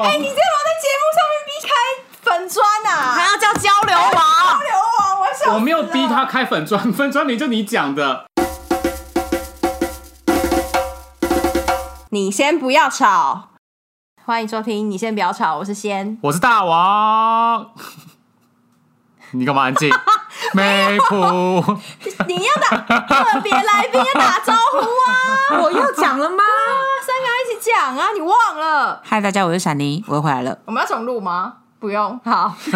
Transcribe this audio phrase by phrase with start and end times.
[0.00, 1.74] 哎、你这有没有在节目上面逼开
[2.22, 3.14] 粉砖啊？
[3.16, 4.60] 还要叫交流交王。
[4.60, 6.24] 流王，我我没有逼他。
[6.24, 8.26] 开粉砖，粉砖名就你讲的。
[12.10, 13.48] 你先不要吵，
[14.24, 14.88] 欢迎收听。
[14.88, 16.16] 你先不要吵，我是先。
[16.22, 17.72] 我是大王，
[19.34, 19.92] 你干嘛安静？
[20.54, 21.16] 没谱，
[22.28, 25.58] 你要打特别来宾要打招呼啊！
[25.60, 26.44] 我要讲了吗？
[27.60, 28.06] 讲啊！
[28.14, 29.00] 你忘了？
[29.04, 30.56] 嗨，大家，我是闪妮，我又回来了。
[30.64, 31.54] 我们要重录吗？
[31.80, 32.54] 不用，好。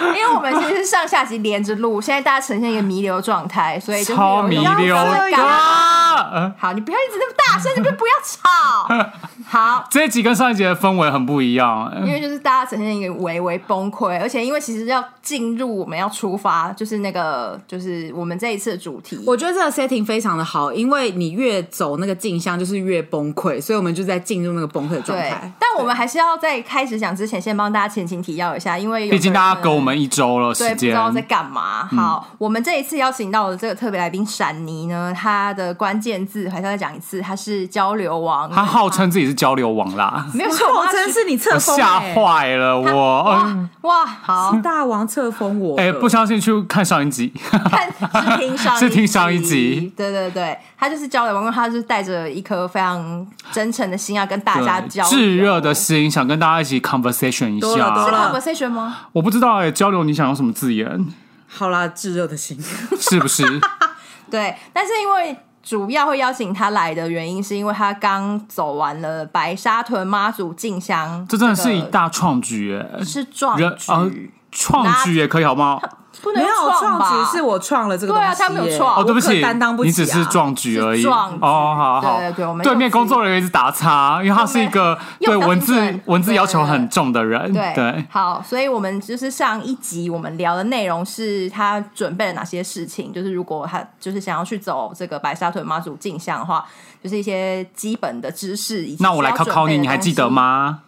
[0.00, 6.54] 因为我们其实是上下集连着录，现在大家呈现一个弥留状态，所以就是超弥有一种留尴尬的。
[6.58, 9.08] 好，你不要一直那么大声，你们不要吵。
[9.48, 11.90] 好，这一集跟上一集的氛围很不一样。
[12.04, 19.22] 因为就是大家呈现一个微微崩溃，而且因为其实要进入我们要出发，就是那个就是我们这一次的主题。
[19.26, 31.86] 我觉得这个 setting 非常的好，因为你越走那个镜像，就是越崩溃，所以我们就在进入那个崩溃的状态。，但我们还是要在开始讲之前，先帮大家前情提要一下，因为毕竟大家给我们一周了对，时间，不知道在干嘛。
[31.86, 43.42] 好，我们这一次邀请到的这个特别来宾闪妮呢，他的关键字还是要再讲一次，他是交流王，他号称自己是交流王啦，没有错，真是你册我封、吓欸，坏了我。
[43.44, 45.76] 嗯哇，好大王册封我。
[45.78, 47.32] 哎，不相信去看上一集。
[47.70, 57.88] 看是听上是听上一集，对对对，他就是交流王，因为他就是带着一颗非常真诚的心要跟大家对交流，炙热的心，想跟大家一起 conversation 一下。
[57.88, 58.98] conversation 吗？
[59.12, 61.06] 我不知道哎，交流你想用什么字眼？
[61.46, 62.58] 好啦，炙热的心。
[62.98, 63.42] 是不是？
[64.30, 65.34] 对，但是因为
[65.68, 75.78] 主要会邀请他来的原因，是因为他刚走完了白沙屯妈祖进香，这真的是一大创举哎，是壮人啊举，创举也可以好不好？
[76.22, 79.90] 不能没有创吧举是我创了这个东西耶，对啊他没有创哦，对不起担当，不起、啊。
[79.90, 81.00] 你只是壮举而已。
[81.00, 82.16] 是壮举哦，好好。
[82.18, 87.52] 对对对我们对面工作人员一直打叉，因为他是一个对用文字文字要求很重的人。
[87.52, 96.64] 对对，好，所以我们就是上一集我们聊的内容是他准备了哪些事情，就是如果他就是想要去走这个白沙屯妈祖进香的话，
[97.02, 100.28] 就是一些基本的知识那我来考考你，你还记得？
[100.28, 100.80] 吗？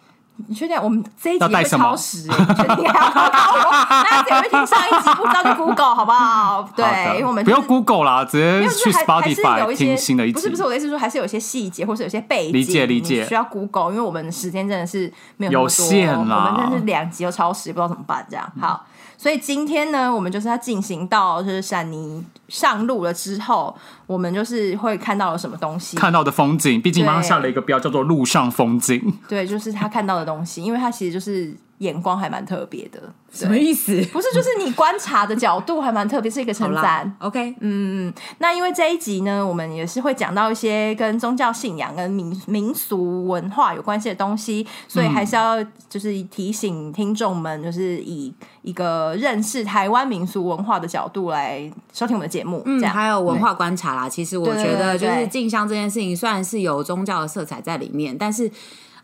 [0.47, 2.37] 你确定我们这一集会超时、欸？
[2.37, 3.71] 你确定还 要考考我？
[4.03, 6.67] 大家只会听上一集，不知道就 Google 好不好？
[6.75, 10.33] 对，因为我们不用就是 Google 啦，直接，去 Spotify 听新的一集。
[10.33, 18.25] 不是不是，我的意思是说，还是有一些细节，或是有些背景，理解理解你需要 Google，因为我们时间真的是没有有限多，啦我们真的是两集又超时，不知道怎么办。
[18.29, 18.83] 这样好，
[19.21, 23.75] 所以今天呢，我们就是要进行到就是闪尼上路了之后，
[24.07, 29.19] 我们就是会看到了什么东西，看到的风景，毕竟帮他下了一个标，叫做路上风景。
[29.29, 32.99] 对， 就是他看到的东西，因为他其实就是眼光还蛮特别的，
[33.31, 33.93] 什么意思？
[34.11, 37.15] 不是，就是你观察的角度还蛮特别，是一个称赞。
[37.19, 48.33] OK，嗯，那因为这一集呢，我们也是会讲到一些跟宗教信仰、跟民民俗文化有关系的东西，所以还是要就是提醒听众们，就是以
[48.63, 54.07] 一个认识台湾民俗文化的角度来收听我们的节目，嗯，这样还有文化观察啦。
[54.07, 58.49] 其实我觉得，就是进香这件事情，虽然是有宗教的色彩在里面，但是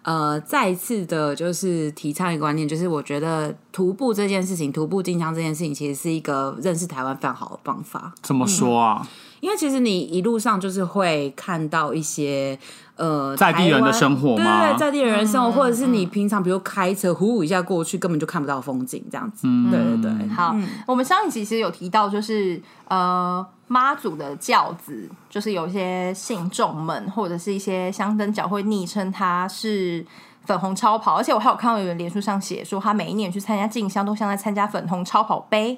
[0.03, 8.13] 呃，再次的，就是提倡一个观念，就是我觉得徒步这件事情，徒步进香这件事情，其实是一个认识台湾非常好的方法。
[8.22, 9.06] 怎么说啊？
[9.40, 12.58] 因为其实你一路上就是会看到一些
[12.96, 14.68] 呃在地人的生活吗？
[14.68, 19.47] 对对，在地人的生活，或者是你平常比如开车呼一下过去，根本就看不到风景这样子。
[19.72, 20.56] 对对对，好，
[20.86, 30.06] 我们上一集其实有提到，就是呃妈祖的轿子，就是有一些信众们或者是一些香灯脚会昵称它是
[30.46, 35.78] 粉红超跑，而且我还有看到有人脸书上写说，他每一年去参加进香都像在参加粉红超跑杯，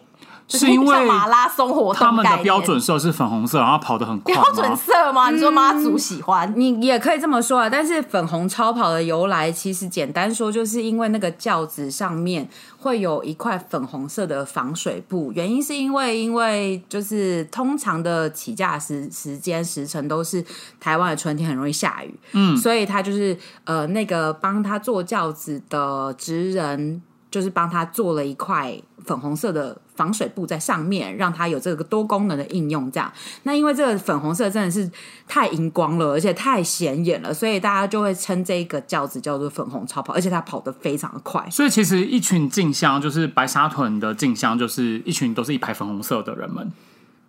[0.50, 4.34] 就是因为马拉松活动他们的标准色是粉红色，然后跑得很快。
[4.34, 5.30] 标准色吗？
[5.30, 6.52] 你说妈祖喜欢？
[6.58, 12.50] 你也可以这么说啊，但是粉红超跑的由来，其实简单说，就是因为那个轿子上面
[12.80, 20.44] 会有一块粉红色的防水布，原因是因为因为就是通常的起驾时时间时辰都是
[20.80, 27.00] 台湾的春天很容易下雨，嗯，所以他就是呃那个帮他做轿子的职人。
[27.32, 28.76] 就是帮他做了一块
[29.10, 32.92] 粉红色的防水布在上面，让它有这个多功能的应用。
[32.92, 33.12] 这样，
[33.42, 34.88] 那因为这个粉红色真的是
[35.28, 41.44] 太荧光了，而且太显眼了，所以大家就会称这个轿子叫做粉红超跑，而且它跑得非常的快。
[41.50, 46.72] 所以其实一群静香，就是白沙屯的静香，就是一群都是一排粉红色的人们。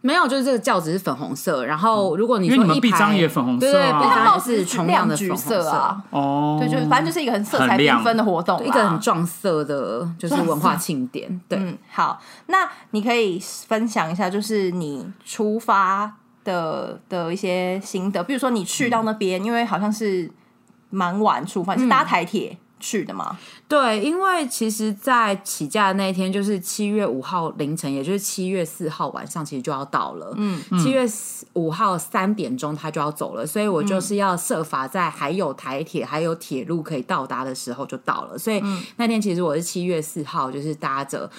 [0.02, 4.00] 没有，就是这个轿子是粉红色，然后如果你因为你们臂章也粉红色啊。
[4.00, 11.40] 对帽子也是同样的粉红橘色啊，哦，对，就是反正就是一个很色彩缤纷的活动啦，一个很撞色的，就是文化庆典。
[11.48, 13.38] 对，嗯，好，那你可以
[13.68, 16.10] 分享一下，就是你出发
[16.44, 20.30] 的的一些心得，比如说你去到那边，因为好像是
[20.88, 23.38] 蛮晚出发，你是搭台铁去的吗？
[23.68, 30.34] 对，因为其实，在起驾的那一天，就是七月五号凌晨，也就是七月四号晚上，其实就要到了。
[30.36, 31.06] 嗯，七月
[31.52, 38.38] 五号三点钟他就要走了，所以我就是要设法在还有台铁、还有铁路可以到达的时候就到了。
[38.38, 38.60] 所以
[38.96, 41.30] 那天其实我是七月四号，就是搭着。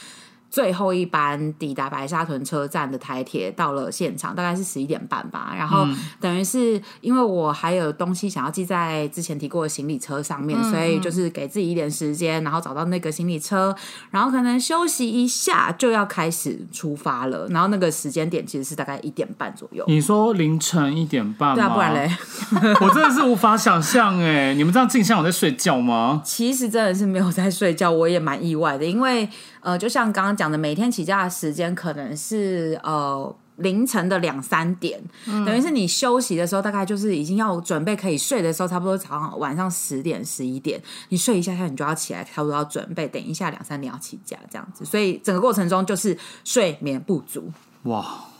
[0.51, 5.53] 最后一班抵达白沙屯车站的台铁到了现场，大概是十一点半吧。
[5.57, 5.87] 然后
[6.19, 13.73] 等于是因为我还有东西想要寄在之前提过的行李车上面，所以就是给自己一点时间，然后找到那个行李车，
[14.09, 17.47] 然后可能休息一下就要开始出发了。
[17.47, 19.85] 然后那个时间点其实是大概一点半左右。
[19.87, 21.55] 你说凌晨一点半？
[21.55, 22.13] 对啊，不然嘞，
[22.81, 24.53] 我真的是无法想象哎！
[24.53, 26.21] 你们这样镜像有在睡觉吗？
[26.25, 29.29] 其实真的是没有在睡觉，我也蛮意外的，因为。
[29.61, 47.51] 呃，就像刚刚讲的，每天起价的时间可能是呃凌晨的两三点，等于是你休息的时候，大概就是已经要准备可以睡的时候，差不多早上晚上十点十一点，你睡一下下，你就要起来，差不多要准备，等一下两三点要起家这样子，所以整个过程中就是睡眠不足。
[47.83, 48.30] 哇。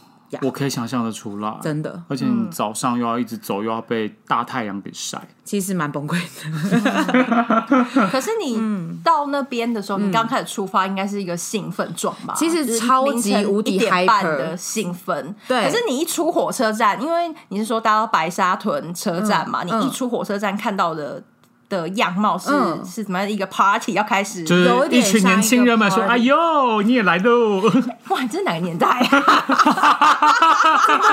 [0.41, 8.07] 我可以想象的出来，真的，而且你早上又要一直走，又要被大太阳给晒，其实蛮崩溃的。
[8.11, 8.59] 可是你
[9.03, 12.33] 到那边的时候，你刚开始出发，应该是一个兴奋状吧？
[12.37, 15.35] 其实超级无敌嗨的兴奋。
[15.47, 21.21] 对，可是你一出火车站，因为你是说搭到白沙屯车站嘛，你一出火车站看到的。
[21.71, 22.51] 的样貌是
[22.85, 27.61] 是怎么样一个 party 要开始，就是一群年轻人嘛，说：“哎呦，你也来喽！”
[28.09, 29.07] 哇，这是哪个年代啊？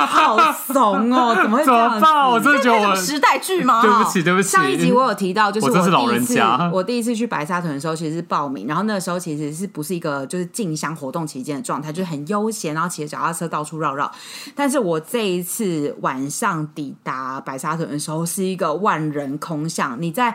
[0.09, 2.31] 好怂哦，怎么会这样？
[2.31, 3.81] 我真的觉得时代剧吗？
[3.81, 4.49] 对不起，对不起。
[4.49, 6.69] 上一集我有提到，就是我是老人家。
[6.73, 14.11] 我第一次去白沙屯的时候，其实是报名，然后那个时候其实是不是一个就是进香活动期间的状态，就是很悠闲，然后骑着脚踏车到处绕绕。
[14.57, 20.35] 但是我这一次晚上抵达白沙屯的时候，是一个万人空巷，你在。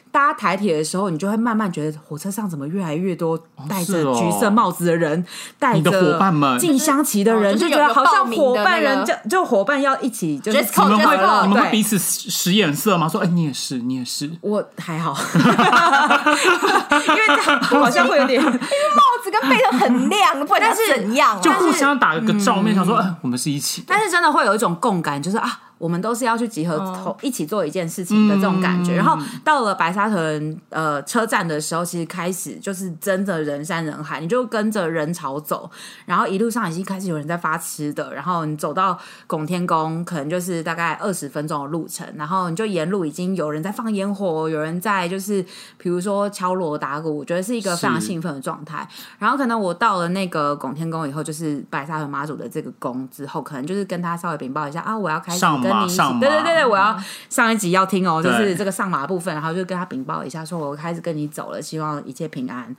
[0.11, 5.25] 搭台铁的时候，你就会慢慢觉得火车上怎么越来越多戴着橘色帽子的人，
[5.57, 6.59] 戴着伙伴们。
[6.59, 13.07] 进香旗的人，就觉得好像伙伴人就就伙伴要一起，就是你们会你们会彼此使眼色吗？
[13.07, 25.59] 说哎，你也是，你也是，我还好， 因为这样好像会有点，因为帽子跟背都很亮， 不管是怎样，就互相打个照面，想说哎，我们是一起，但是真的会有一种共感，就是啊。
[25.81, 28.93] 我们都是要去集合，一起做一件事情的这种感觉。
[28.93, 35.69] 然后到了白沙屯呃车站的时候，其实开始就是真的人山人海，你就跟着人潮走。
[36.05, 38.13] 然后一路上已经开始有人在发吃的。
[38.13, 42.07] 然后你走到拱天宫，可能就是大概二十分钟的路程。
[42.15, 45.43] 然后你就沿路已经有人在放烟火，有人在就是
[45.77, 48.87] 比如说敲锣打鼓，我觉得是一个非常兴奋的状态。
[49.17, 55.71] 然后可能我到了那个拱天宫以后，就是白沙屯妈祖的这个宫之后，可能就是跟他稍微禀报一下啊，我要开始跟。
[55.71, 62.75] 你一起对对对对，我要上一集要听哦，就是这个上马部分，然后就跟他禀报一下，说我开始跟你走了，希望一切平安。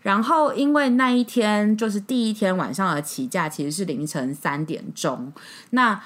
[0.00, 5.32] 然后因为那一天就是第一天晚上的起驾，其实是凌晨三点钟，
[5.70, 6.00] 那。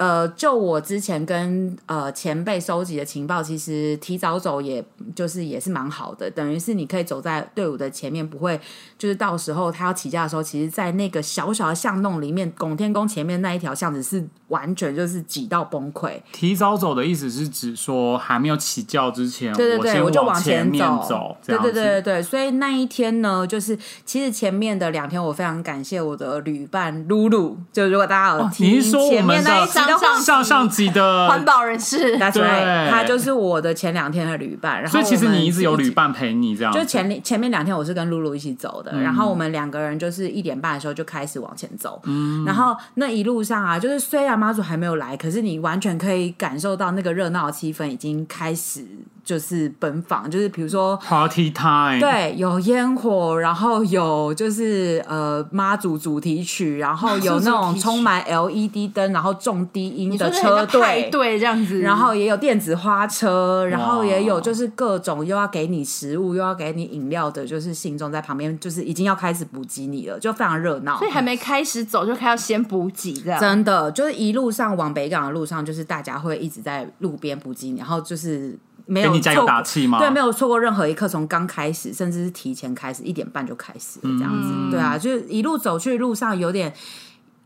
[0.00, 4.82] 呃，就我之前跟呃前辈收集的情报，其实提早走，也
[5.14, 8.58] 就是也是蛮好的，等于是你可以走在队伍的前面，不会
[8.96, 16.12] 就是到时候他要起驾的时候，其实，在那个小小的巷弄里面，拱天宫前面那一条巷子是完全就是挤到崩溃。
[16.32, 20.72] 提早走的意思是指说还没有起轿之前，对对对，我就往前
[21.06, 29.89] 走，对对对对对，所以那一天呢，就是其实前面的两天，我非常感谢我的旅伴露露，就如果大家有听前面那一张。
[29.98, 34.80] 上上级的环保人士，对，他就是我的前两天的旅伴。
[34.82, 36.72] 然后，所以其实你一直有旅伴陪你这样。
[36.72, 42.00] 就前前面两天我是跟露露一起走的，然后我们两个人就是一点半的时候就开始往前走。
[42.04, 48.84] 嗯，然后那一路上啊，就是虽然妈祖还没有来，可是你完全可以感受到那个热闹的气氛已经开始。
[49.30, 70.98] 就是奔放，就是比如说 party time，对，有烟火，然后有就是呃妈祖主题曲，然后有那种充满 LED 灯，然后重低音的车队，对，这样子，然后也有电子花车，然后也有就是各种又要给你食物又要给你饮料的，就是信众在旁边，就是已经要开始补给你了，就非常热闹。
[70.98, 78.58] 所以还没开始走就开始先补给，这样真的就是一路上往北港的路上，就是大家会一直在路边补给你，然后就是。
[78.90, 79.98] 没有加油打气吗？
[79.98, 84.52] 对，没有错过任何一刻，从刚开始，甚至是提前开始，一点半就开始了这样子。
[84.70, 86.74] 对啊，就是一路走去路上有点。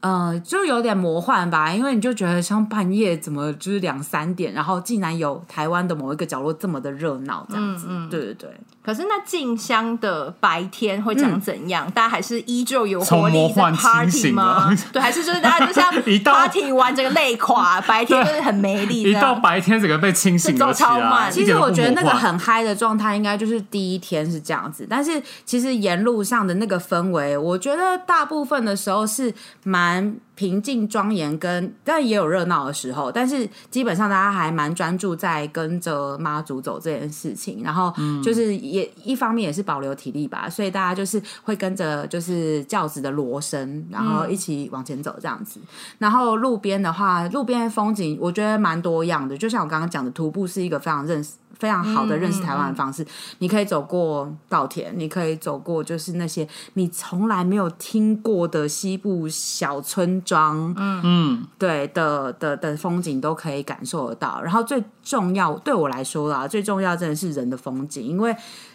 [0.01, 7.89] 呃，就有点魔幻吧，因为你就觉得像半夜怎么就是两三点，然后竟然有台湾的某一个角落这么的热闹，这样子。
[8.11, 8.51] 对对对，
[8.85, 11.91] 可是那静香的白天会长怎样？
[11.93, 14.71] 大家还是依旧有活力在 party 吗？
[14.93, 19.15] 对，还是就是大家就像 一到 party 完整个累垮，白天 就是很美丽这一。
[19.15, 20.89] 到白天，整个被清醒了起来。
[20.91, 45.61] 走超慢其实我觉得那个很嗨的状态，应该就是第一天是这样子，但是其实沿路上的那个氛围，我觉得大部分的时候是蛮平静庄严跟，但也有热闹的时候，但是基本上大家还蛮专注在跟着妈祖走这件事情，然后就是也一方面也是保留体力吧，所以大家就是会跟着就是轿子的锣声，然后一起往前走这样子。
[45.99, 51.35] 然后路边的话，路边风景我觉得蛮多样的，就像我刚刚讲的，徒步是一个非常认识。
[51.57, 53.07] 非常好的认识台湾的方式，
[53.39, 64.43] 你可以走过稻田，你可以走过就是那些你从来没有听过的西部小村庄，嗯嗯，对的的的风景都可以感受得到。
[64.43, 68.35] 然后最重要对我来说啦，最重要真的是人的风景，因为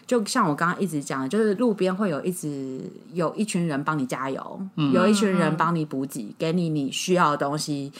[0.10, 2.82] 就像我刚刚一直讲的，就是路边会有一直
[3.14, 4.60] 有一群人帮你加油，
[4.92, 7.92] 有一群人帮你补给，给你你需要的东西。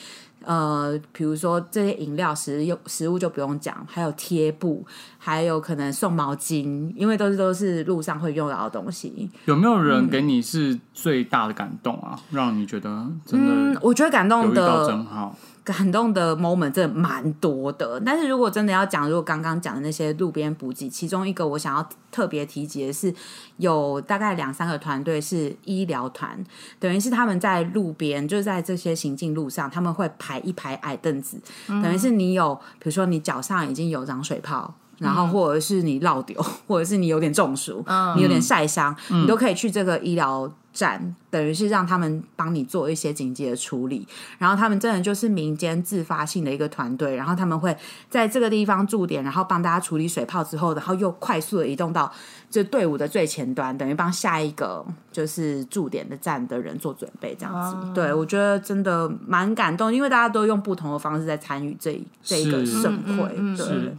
[0.44, 4.84] 呃，比如说这些饮料、食用食物就不用讲，还有贴布，
[5.20, 9.30] 还有可能送毛巾，因为都是都是路上会用到的东西。
[9.46, 12.20] 有没有人给你是最大的感动啊？
[12.32, 12.90] 让你觉得
[13.24, 15.38] 真嗯的，我觉得感动的真好？
[15.72, 23.14] 感动的 moment 真的蛮多的，但是如果真的要讲，如果刚刚讲的那些路边补给，其中一个我想要特别提及的是，
[23.58, 26.44] 有大概两三个团队是医疗团，
[26.80, 34.74] 等于是他们在路边，就是在这些行进路上，他们会排一排矮凳子，等于是你有，比如说你脚上已经有长水泡。
[34.98, 37.82] 然后，或者是你落丢，或者是你有点中暑，
[38.18, 44.08] 你有点晒伤，你都可以去这个医疗站，等于是让他们帮你做一些紧急的处理。
[44.38, 47.76] 然后他们真的就是民间自发性的一个团队，然后他们会
[48.10, 52.12] 在这个地方驻点，然后帮大家处理水泡之后，然后又快速的移动到
[52.50, 57.94] 这队伍的最前端，等于帮下一个就是驻点的站的人做准备，这样子。
[57.94, 63.66] 对我觉得真的蛮感动，因为大家都用不同的方式在参与这这一个盛会，对。
[63.66, 63.98] 是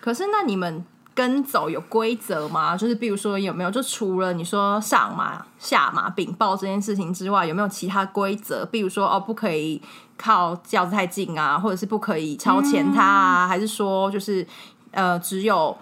[0.00, 2.76] 可是那你们跟走有规则吗？
[2.76, 8.64] 就是比如说有没有，就除了你说上马、下马、禀报这件事情之外，有没有其他规则？
[8.66, 9.80] 比如说哦，不可以
[10.16, 14.46] 靠轿子太近啊，或者是不可以超前他啊，还是说就是
[14.90, 15.76] 呃，只有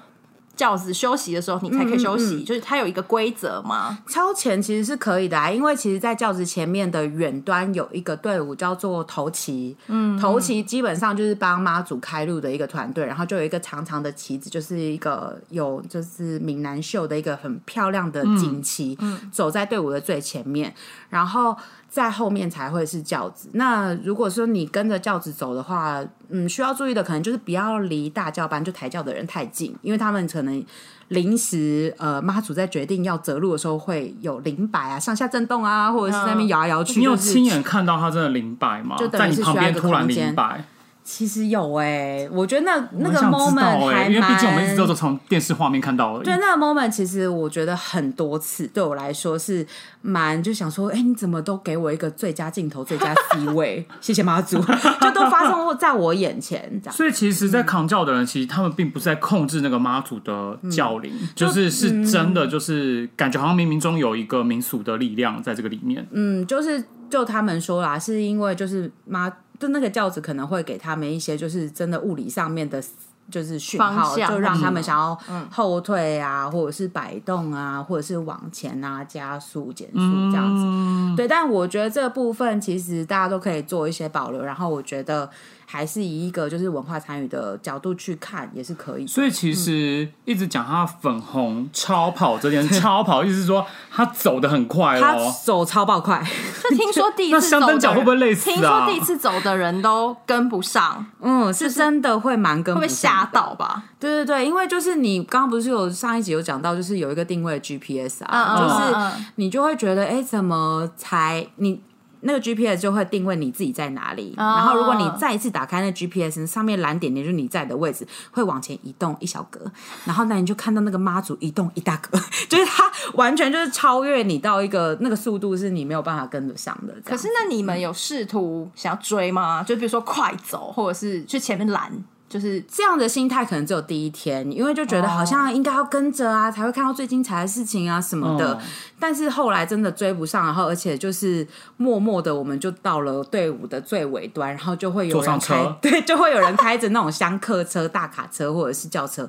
[0.57, 2.43] 轿子休息的时候你才可以休息？
[2.45, 3.99] 就是它有一个规则吗？
[4.09, 18.99] 超前其实是可以的啊，因为其实，在轿子前面的远端有一个队伍叫做头旗，嗯，头旗基本上就是帮妈祖开路的一个团队，然后就有一个长长的旗子，就是一个有就是闽南绣的一个很漂亮的锦旗，
[19.33, 20.75] 走在队伍的最前面，
[21.09, 21.57] 然后
[21.91, 23.51] 在后面才会是轿子。
[23.55, 30.65] 那如果说你跟着轿子走的话，嗯，需要注意的可能就是不要离大轿班就抬轿的人太近，因为他们可能
[31.09, 37.01] 临时呃妈祖在决定要择路的时候会有灵摆啊、上下震动啊，或者是在那边摇来摇去。
[37.01, 38.95] 你有就是亲眼看到他真的灵摆吗？
[38.97, 40.65] 就在你旁是需要一个边突然空间灵摆，
[41.13, 46.25] 其实有哎、我觉得那那个 moment 因为毕竟我们一直都是从电视画面看到而已。
[46.25, 49.67] 对那个 moment，其实我觉得很多次对我来说是
[50.03, 54.59] 蛮就想说，哎、你怎么都给我一个最佳镜头、最佳 C 位，谢谢妈祖，
[55.03, 56.95] 就都发生在我眼前这样。
[56.95, 66.07] 所以其实，在扛教的人，其实他们并不是在控制那个妈祖的教灵，就是是真的，就是感觉好像冥冥中有一个民俗的力量在这个里面。
[66.13, 72.83] 嗯，就是就他们说啦，是因为就是妈就那个轿子可能会给他们一些就是真的物理上面的。
[73.31, 75.17] 就是讯号，就让他们嗯想要
[75.53, 80.01] 后退啊，或者是摆动啊，或者是往前啊，加速、减速
[80.33, 80.65] 这样子。
[80.67, 85.31] 嗯，对，但我觉得这部分其实大家都可以做一些保留，然后我觉得
[85.73, 89.07] 还是以一个就是文化参与的角度去看，也是可以。
[89.07, 95.33] 所以其实一直讲他粉红超跑这件 超跑，意思是说他走的很快他哦。
[95.45, 96.21] 走超爆快，
[96.69, 103.85] 就听说第一次那香灯脚走的人会不会累死啊听说第一次走的人都跟不上，嗯，是真的会蛮跟会被不上吓到吧？
[104.01, 111.81] 对对对，因为就是你刚刚不是有上一集有讲到，就是有一个定位 GPS 啊，嗯嗯就是你就会觉得，哎，怎么才你
[112.23, 119.61] 那个 GPS 就会定位你自己在哪里，哦然后如果你再一次打开那 GPS 上面蓝点点就是你在的位置，会往前移动一小格，
[120.05, 122.85] 然后那你就看到那个妈祖移动一大格， 就是它
[123.15, 126.95] 完全就是超越你到一个那个速度是你没有办法跟得上的。
[127.05, 129.63] 可是那你们有试图想要追吗？
[129.63, 131.93] 就比如说快走，或者是去前面拦？
[132.31, 138.53] 就是这样的心态可能只有第一天，因为就觉得好像应该要跟着啊，才会看到最精彩的事情啊什么的。
[138.53, 138.61] 哦
[139.03, 141.47] 但是后来真的追不上，然后而且就是
[141.79, 149.27] 默默的，我们就到了队伍的最尾端，然后就会有人开，对，就会有人开着那种厢客车、大卡车或者是轿车，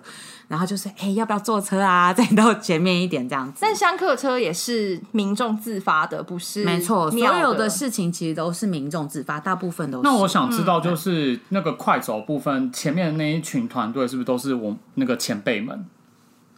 [0.51, 2.11] 然后就是哎、要不要坐车啊？
[2.13, 3.59] 再到前面一点这样子。
[3.61, 10.03] 但香客车也是民众自发的，不是没错，所庙有的的事情其实都是民众自发，大部分都是。
[10.03, 15.85] 那我想知道，就是那个快走部分前面的那一群团队，是不是都是我那个前辈们？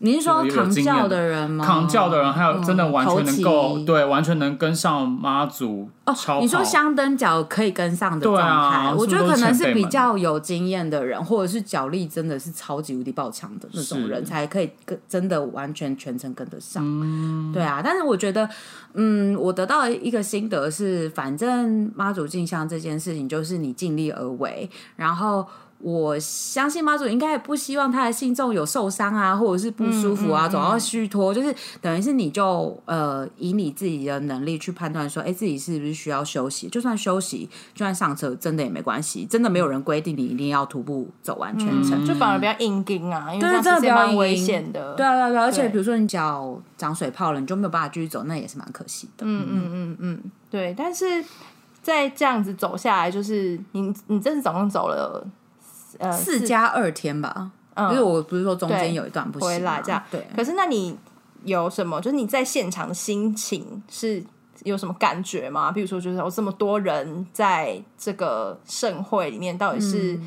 [0.03, 1.65] 你是说扛轿的人吗？
[1.65, 5.87] 扛轿的人，还有真的完全能够、对，完全能跟上妈祖。
[6.05, 16.83] 哦你说香灯脚可以跟上的对状啊态，我觉得可能是比较有经验的人，或者是脚力真的是超级无敌爆强的那种人，才可以跟真的完全全程跟得上。
[16.85, 18.49] 嗯对啊，但是我觉得，
[18.95, 25.47] 嗯，我得到一个心得是，反正妈祖进香这件事情，就是你尽力而为，然后。
[25.83, 36.69] 我相信妈祖应该也不希望他的信众有受伤啊，或者是不舒服啊，总要虚脱，就是等于是你就呃以你自己的能力去判断说，哎、自己是不是需要休息？
[36.69, 42.05] 就算休息，就算上车，真的也没关系，真的没有人规定你一定要徒步走完全程。
[42.05, 44.93] 就反而比较硬盯啊，因为对这样真的比较危硬险的。
[44.93, 49.25] 对啊，对啊，对啊，而且对比如说你脚长水泡了，你就没有办法继续走，那也是蛮可惜的。
[49.25, 51.21] 嗯嗯嗯嗯对，但是
[51.81, 55.27] 在这样子走下来，就是你你这次总共走了
[55.99, 60.01] 呃四加二天吧，因为我不是说中间有一段不回来这样。
[60.11, 60.97] 对，可是那你
[61.43, 61.99] 有什么？
[61.99, 64.23] 就是你在现场的心情是
[64.63, 65.71] 有什么感觉吗？
[65.71, 70.17] 比如说，就是有这么多人在这个盛会里面，到底是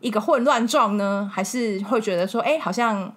[0.00, 3.10] 一个混乱状呢，还是会觉得说，哎、好像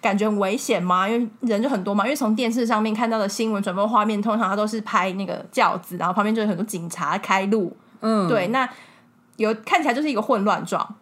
[0.00, 1.08] 感觉很危险吗？
[1.08, 7.76] 因为人就很多嘛，因为从电视上面看到的新闻转播画面，通常它都是拍那个轿子，然后旁边就有很多警察开路。
[8.00, 8.68] 嗯，对，那
[9.36, 10.94] 有看起来就是一个混乱状。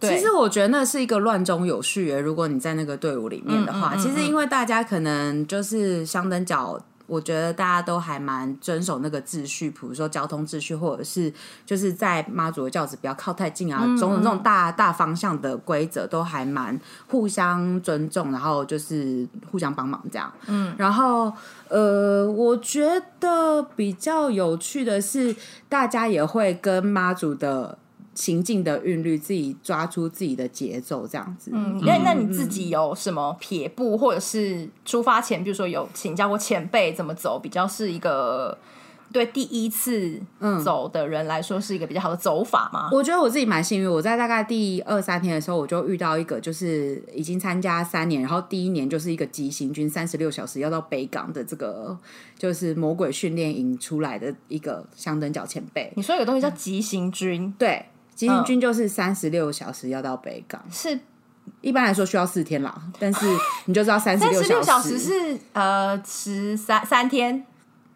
[0.00, 2.18] 对其实我觉得那是一个乱中有序耶。
[2.18, 6.80] 如果你在那个队伍里面的话，其实因为大家可能就是相等角。
[7.08, 11.32] 我觉得大家都还蛮遵守那个秩序，比如说交通秩序，或者是
[11.64, 20.30] 就是在妈祖的轿子不要靠太近啊，种种这种大大方向的规则都还蛮互相尊重，然后就是互相帮忙这样。
[20.48, 21.32] 嗯，然后
[21.68, 25.34] 呃，我觉得比较有趣的是，
[25.66, 27.78] 大家也会跟妈祖的
[28.18, 31.52] 行进的韵律，自己抓出自己的节奏，这样子。
[31.54, 38.58] 嗯，那那你自己有什么撇步，或者是出发前，比如说有请教过前辈怎么走，比较是一个
[39.12, 40.20] 对第一次
[40.64, 42.90] 走的人来说是一个比较好的走法吗？
[42.90, 51.96] 我觉得我自己蛮幸运，我在大概第二三天的时候，我就遇到一个就是已经参加三年，然后第一年就是一个急行军三十六小时要到北港的这个
[52.36, 55.92] 就是魔鬼训练营出来的一个相等脚前辈。
[55.94, 57.86] 你说有个东西叫急行军，对，
[58.18, 60.98] 急行军就是三十六小时要到北港，是。
[61.60, 63.24] 一般来说需要四天啦，但是
[63.66, 67.46] 你就知道三十六小时时是呃十三三天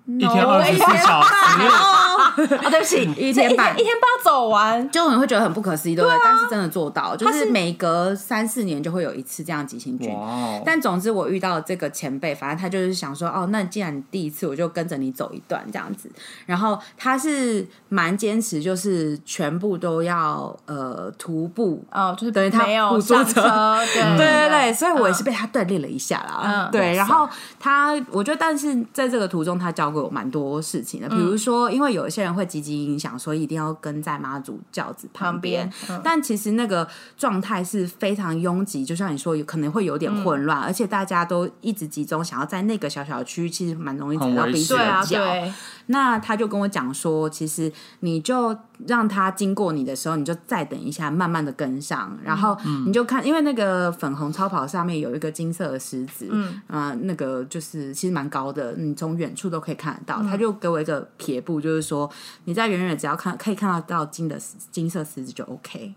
[0.06, 1.32] 一天二十四小时，
[1.66, 6.18] 啊，对不起，一这天半一天半要走完，就你会觉得很不可思议，对不对？
[6.24, 10.12] 但是真的做到，就是是每隔三四年就会有一次这样急行军。
[10.12, 10.60] 哦！
[10.64, 16.10] 但总之，我遇到这个前辈，反正他就是想说，哦，那既然你第一次，我就跟着你走一段这样子。
[16.46, 21.82] 然后他是蛮坚持，就是全部都要呃徒步。
[21.92, 26.42] 哦，就是等于他没有不坐上车车，对 对对对，所以我也嗯是被他锻炼了一下啦。
[26.44, 27.28] 嗯对，然后
[27.60, 31.08] 他，我觉得，但是在这个途中，他教给我蛮多事情的。
[31.08, 35.68] 比如说，因为有一些人会积极影响，所以一定要跟在妈祖轿子旁边。
[35.68, 45.18] 旁边嗯但其实那个状态是非常拥挤，就像你说，有可能会有点混乱，而且大家都一直集中想要在那个小小的区，其实蛮容易踩到彼此很危险对啊，的脚。
[45.18, 45.52] 对，
[45.86, 60.22] 那他就跟我讲说，其实你就让他经过你的时候，你就再等一下，慢慢的跟上，然后你就看，因为那个粉红超跑上面有一个金色的石子，嗯啊、那个就是其实蛮高的，你从远处都可以看得到。
[60.22, 62.10] 他就给我一个撇步，就是说
[62.44, 64.38] 你在远远的只要看可以看到到金的
[64.70, 65.94] 金色石子就 OK。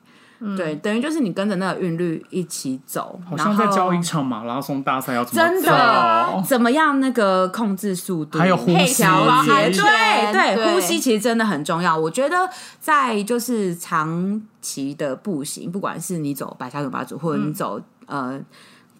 [0.58, 11.98] 对，等于就是你跟着那个韵律一起走，好像在教一场马拉松大赛要怎么真的走怎么样那个控制速度，还有呼吸对对，对呼吸其实真的很重要。
[11.98, 18.40] 我觉得在就是长期的步行，不管是你走百下九八组，或者你走、呃。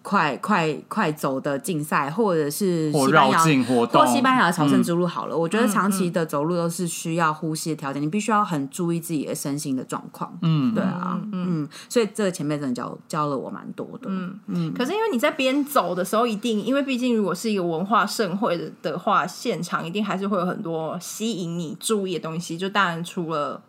[0.06, 10.38] 快快快走的竞赛，或者是或西班牙绕境活动或西班牙的朝圣之路好了，我觉得长期的走路都是需要呼吸的调节，你必须要很注意自己的身心的状况。
[10.42, 14.08] 嗯，对啊，嗯，所以这个前辈真的教教了我蛮多的。
[14.08, 22.56] 嗯，可是因为你在边走的时候，一定因为毕竟如果是一个文化盛会的的话，现场一定还是会有很多吸引你注意的东西。
[22.56, 23.60] 就当然除了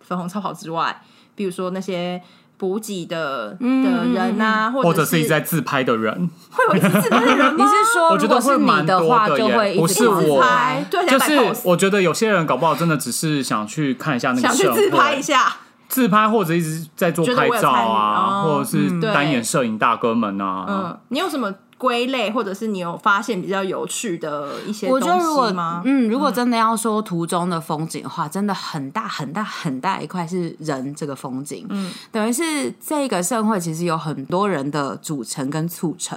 [0.00, 1.02] 粉红超跑之外，
[1.34, 2.20] 比如说那些
[2.62, 7.56] 补给的的人啊，或或者是是一直在自拍的人， 会有一直自拍的人吗？
[7.58, 15.56] 你是说，我觉得如果是会蛮你的话，就多的耶不会一直放是我自拍，对，就是我觉得有些人搞不好真的只是想去看一下那个社想去自拍一下。
[15.88, 25.82] 自拍或者一直在做拍照啊，哦或者是单眼摄影大哥们啊，嗯，你有什么归类，或者是你有发现比较有趣的一些东西吗？
[25.84, 31.66] 嗯，如果真的要说途中的风景的话，真的很大很大很大一块是人这个风景。
[31.70, 36.16] 嗯，等于是这个社会其实有很多人的组成跟促成，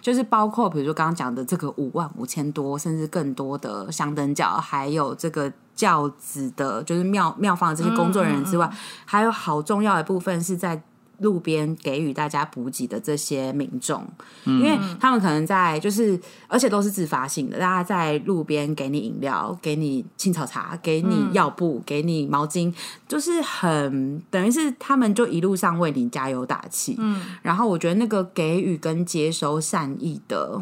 [0.00, 5.52] 就是包括比如说刚刚讲的这个五万五千多甚至更多的香灯脚，还有这个。
[5.76, 8.70] 教子的，就是庙庙方的这些工作人员之外，
[9.04, 10.80] 还有好重要的部分是在
[11.18, 14.06] 路边给予大家补给的这些民众，
[14.44, 22.74] 因为他们可能在就是，而且都是自发性的，大家在路边给你饮料，给你青草茶，给你药布，给你毛巾，
[23.06, 26.96] 就是很等于是他们就一路上为你加油打气。
[26.98, 30.60] 嗯，然后我觉得那个给予跟接收善意的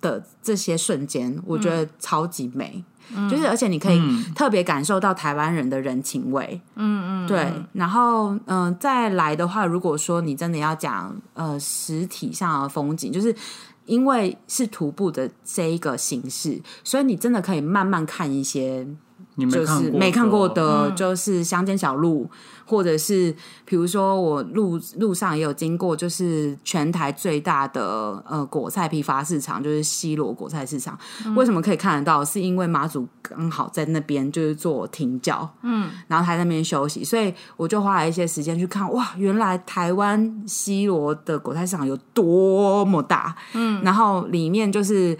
[0.00, 2.84] 的这些瞬间，我觉得超级美。
[3.30, 4.00] 就是，而且你可以
[4.34, 7.52] 特别感受到台湾人的人情味，嗯嗯，对。
[7.72, 13.34] 然后，嗯、再来的话，如果说你真的要讲呃实体上的风景，就是
[13.86, 18.86] 因为是徒步的这一个形式，所以你真的可以慢慢看一些
[19.50, 22.30] 就是没看过的的，就是乡间小路，
[22.66, 30.98] 或者是比如说我路路上也有经过，就是全台最大的呃果菜批发市场，就是西罗果菜市场。
[31.34, 32.22] 为什么可以看得到？
[32.24, 45.16] 是因为马祖刚好在那边就是做停教，嗯，然后他在那边休息，所以我就花了一些时间去看，哇，原来台湾西罗的果菜市场有多么大，嗯，然后里面就是。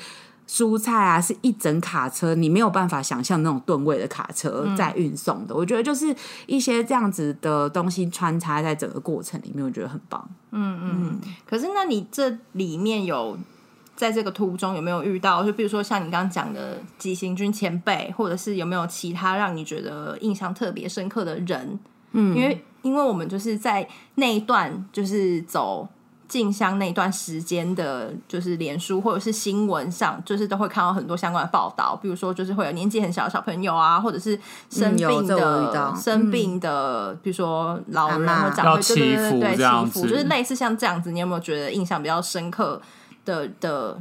[0.53, 5.55] 蔬菜啊，是一整卡车，你没有办法想象那种吨位的卡车在运送的。
[5.55, 10.29] 我觉得就是一些这样子的东西穿插在整个过程里面，我觉得很棒。
[10.51, 13.39] 嗯嗯可是，那你这里面有
[13.97, 15.43] 在这个途中有没有遇到？
[15.43, 21.81] 就比如说像你刚刚讲的急行军前辈，或者是有没有其他让你觉得印象特别深刻的人？
[22.11, 25.89] 嗯，因为因为我们就是在那一段就是走。
[26.33, 34.41] 进香那段时间的，就是脸书或者是新闻上，就是都会看到很多相关的报道，比如说就是会有年纪很小的小朋友啊，或者是
[34.71, 42.81] 生病的、到生病的，比如说老人或长辈，对对祈福对对这样祈福，就是类似像这样子，你有没有觉得印象比较深刻
[43.27, 44.01] 的的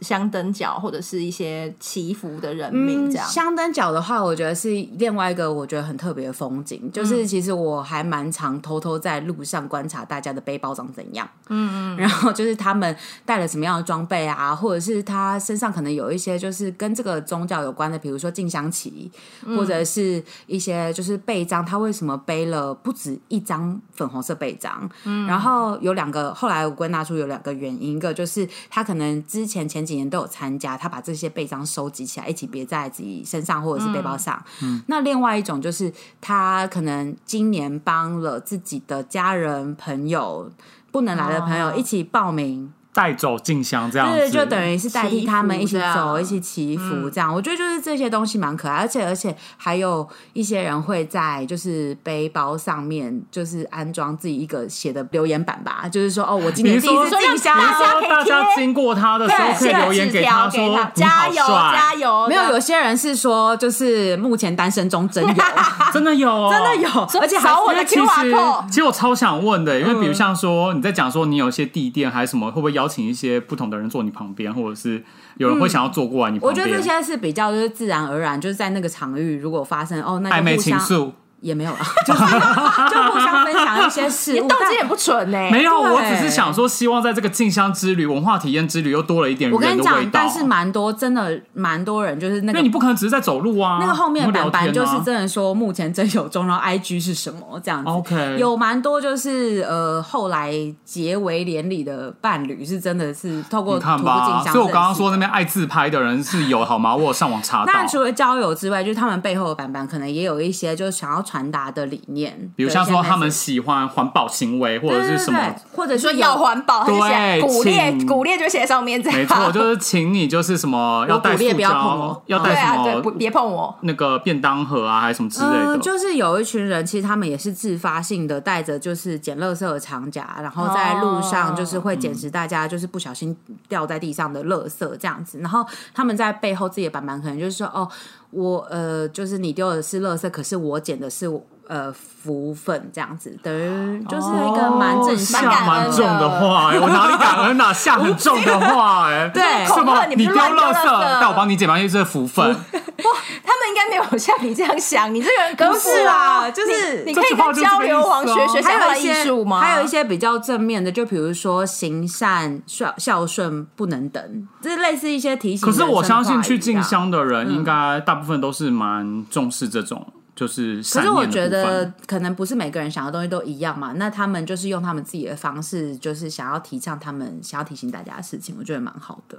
[0.00, 3.28] 香灯脚，或者是一些祈福的人名这样？
[3.28, 19.10] 香灯脚的话，我觉得是另外一个我觉得很特别的风景，就是其实我还蛮常偷偷在路上观察大家的背包长怎样，嗯嗯， 然后就是他们带了什么样的装备啊，或者是他身上可能有一些就是跟这个宗教有关的，比如说进香旗，
[19.44, 24.88] 或者是一些就是背章，他为什么背了不止一张粉红色背章？
[25.04, 34.42] 嗯，然后有两个，后来我归纳出有两个原因，一个就是他可能之前前几年都有参加，他把这些背章收集起来，一起别在自己身上或者是背包上。
[34.62, 40.50] 嗯，那另外一种就是他可能今年帮了自己的家人朋友。
[40.92, 47.32] 不能来的朋友哦一起报名，带走静香这样子，对，就等于是代替他们一起走，一起祈福这样。
[47.32, 65.34] 我觉得就是这些东西蛮可爱，而且而且还有一些人会在就是背包上面就是安装自己一个写的留言板吧，就是说哦，我今年你说第一次进香大家经过他的时候可以留言给他说加油加油，没有，有有些人是说，就是目前单身中真有，
[65.92, 75.02] 真的有、哦，真的有，而且还扫我的因为其 QR 实 code 其实我超想问的，因为比如像说你在讲说你有一些地垫还是什么，会不会邀请一些不同的人坐你旁边，或者是
[75.36, 76.50] 有人会想要坐过来你旁边？
[76.50, 81.12] 我觉得这些是比较就是自然而然，就是在那个场域如果发生哦，那就暧昧情愫。
[81.40, 82.20] 也没有了， 就是
[82.90, 90.10] 就互相分享一些事物，但你动机也不纯呢、没有，我只是想说，希望在这个静香之旅、文化体验之旅又多了一点我跟你讲。
[90.10, 97.88] 但是蛮多，真的蛮多人，就是那个因为你不可能只是在走路啊，那个后面你会聊板板就是真的说目前真有中，然后 IG 是什么这样子。
[97.90, 100.52] OK 有蛮多就是呃后来
[100.84, 104.52] 结为连理的伴侣，是真的是透过看徒步进吧，香。
[104.52, 105.20] 所以我刚刚说那。
[105.20, 106.96] 边爱自拍的人是有好吗？
[106.96, 115.38] 我有上网查到那，除了交友之外，就是他们背后的板板可能也有一些就是想要传达的理念，比如像说他们喜欢环保行为，或者是什么。
[115.38, 119.18] 对对对或者说要环保，对骨裂，请骨裂就写上面这样。
[119.18, 123.74] 没错，就是请你就是什么 要带塑不要碰胶我，要带什对啊，对，不么别碰我。
[123.82, 125.76] 那个便当盒啊，还是什么之类的。
[125.76, 133.36] 嗯，就是有一群人，其实他们也是自发性的带着就是捡垃圾的长夹，然后在路上就是会捡拾大家就是不小心
[133.68, 135.64] 掉在地上的垃圾这样子，然后
[135.94, 137.88] 他们在背后自己的板板可能就是说哦，
[138.30, 141.28] 我呃就是你丢的是垃圾，可是我捡的是
[141.70, 147.72] 呃福分这样子，等于就是一个蛮正向蛮重的话、哎，我 哪里感恩啊？
[147.72, 150.04] 下很重的话、哎， 对什么？
[150.08, 159.60] 你不是乱丢垃圾，垃圾但我帮你捡完一些福分，他们应该没有像你这样想，你这个人不不是啦就是你你可以跟交流王学学相关还有一些艺术吗？
[159.60, 165.84] 还有一些比较正面的，就比如说行善、孝孝顺不能等，这类似一些提醒可是。
[165.84, 170.06] 我相信去进香的人，应该大部分都是蛮重视这种，
[170.40, 179.36] 就是可是我觉得可能不是每个人想的东西都一样嘛，那他们就是用他们自己的方式，就是想要提倡他们想要提醒大家的事情，我觉得蛮好的。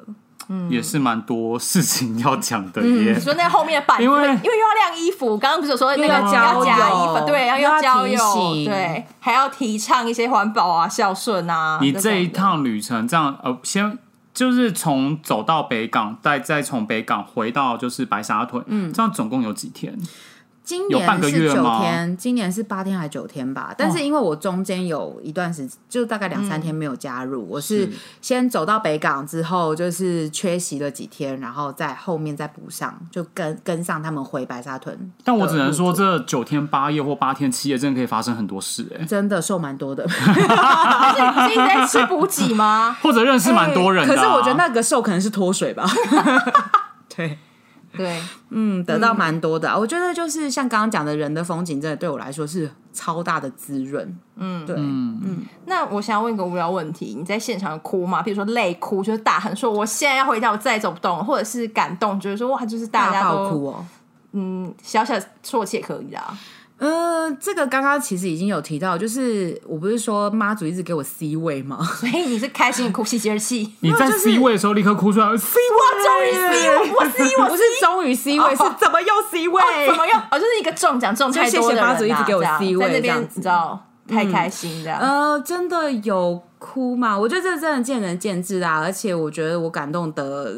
[0.48, 3.14] 嗯也是蛮多事情要讲的耶。
[3.16, 11.80] 你说那后面的板子，因为因为又要晾衣服，刚刚不是有说那个要交夹衣服，对，然后又要交提友，醒对，还要提倡一些环保啊、孝顺啊。
[11.82, 13.98] 你这一趟旅程，这样呃，先
[14.34, 19.98] 就是从走到北港，再再从北港回到就是白沙屯，嗯，这样总共有几天？
[20.63, 23.74] 今年是九天，今年是八天还是九天吧？
[23.78, 35.12] 但是因为我中间有一段时，就大概两三天没有加入，我是是先走到北港之后，就是缺席了几天，然后在后面再补上，就跟跟上他们回白沙屯。
[35.24, 42.95] 但我只能说，这九天八夜或八天七夜，真的可以发生很多事哎、真的瘦蛮多的，但是你是一直在吃补给吗？
[43.02, 45.86] 或者认识蛮多人的、啊可是我觉得那个瘦可能是脱水吧。
[47.15, 47.38] 对，
[47.93, 54.17] 对，嗯，得到蛮多的啊、我觉得就是像刚刚讲的，人的风景真的对我来说是超大的滋润。
[54.36, 58.21] 嗯，对，嗯那我想要问一个无聊问题：你在现场哭吗？
[58.21, 63.86] 比如说累哭，就是大喊说我现在要回家，我再也走不动，或者是感动，就是说哇，就是大家都哭哦。
[64.34, 66.38] 嗯小小啜泣也可以啦。
[66.82, 71.78] 呃，这个刚刚其实已经有提到，就是我不是说妈祖一直给我 C 位吗？
[72.02, 73.72] 所以你是开心的哭，喜极而泣。
[73.82, 79.62] 你在 C 位的时候立刻哭出来，C 位终于 C 位我 C 我不是终于 C 位，是怎么又 C 位？
[79.88, 80.13] 怎么又？
[80.32, 85.00] 哦，就是一个中奖中太多的人、谢谢妈祖一直给我 C 位在那边这样子你知道太开心这样。
[85.00, 87.15] 呃，真的有哭吗？
[87.15, 90.52] 我觉得这真的见仁见智啊，而且我觉得我感动的。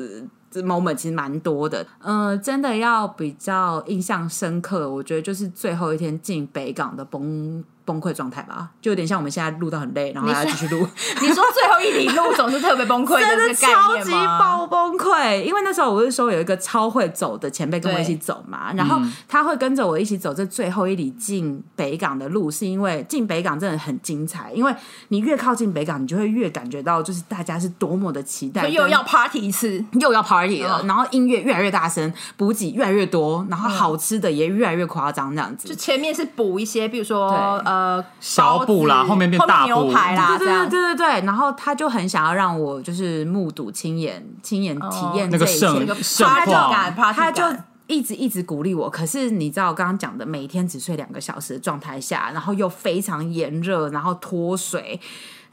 [0.62, 10.88] Moment 其实蛮多的，嗯，真的要比较印象深刻，我觉得就是最后一天进北港的崩崩溃状态吧，就有点像我们现在录到很累，然后还要继续录，
[11.22, 14.12] 你说最后一里路总是特别崩溃 真的超级？
[14.40, 24.74] 爆崩溃，因为那时候我不是说有一个超会走的前辈跟我一起走嘛，然后他会跟着我一起走这最后一里进北港的路，是因为进北港真的很精彩，因为
[25.10, 30.88] 你越靠近北港，你就会越感觉到就是大家是多么的期待，又要 party 一次，又要 party 了，嗯。
[30.88, 35.68] 然后音乐越来越大声，补给越来越多，然后好吃的也越来越夸张，这样子。
[35.68, 35.76] 就。
[35.84, 37.38] 前面是补一些，比如说对
[37.74, 47.44] 呃小补啦后面变大牛排啦，对对对对对，然后他就很想要让我就是目睹、亲眼、亲眼体验那个这一切盛这个盛 party 况感，party 他就
[47.88, 48.90] 一直一直鼓励我。
[48.90, 55.00] 可是你知道我刚刚讲的，每天只睡两个小时的状态下，然后又非常炎热，然后脱水。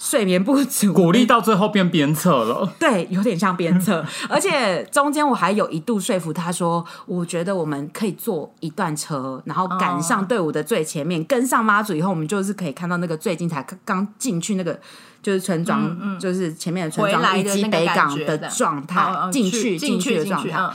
[0.03, 2.67] 睡眠不足， 鼓励到最后变鞭策了。
[2.81, 14.81] 对，有点像鞭策，而且中间我还有一度说服他说，我觉得我们可以坐一段车，然后赶上队伍的最前面，跟上妈祖以后，我们就是可以看到那个最近才，刚刚进去那个
[15.23, 20.57] 就是村庄，就是前面的村回庄以及北港的状态进去进去的状态。
[20.59, 20.71] 嗯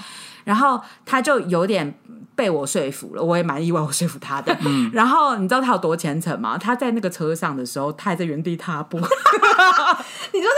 [0.45, 1.91] 然后他就有点
[2.35, 4.55] 被我说服了，我也蛮意外，我说服他的。
[4.91, 6.57] 然后你知道他有多虔诚吗？
[6.57, 9.07] 他在那个车上的时候，他还在原地踏步， 他
[10.33, 10.49] 你说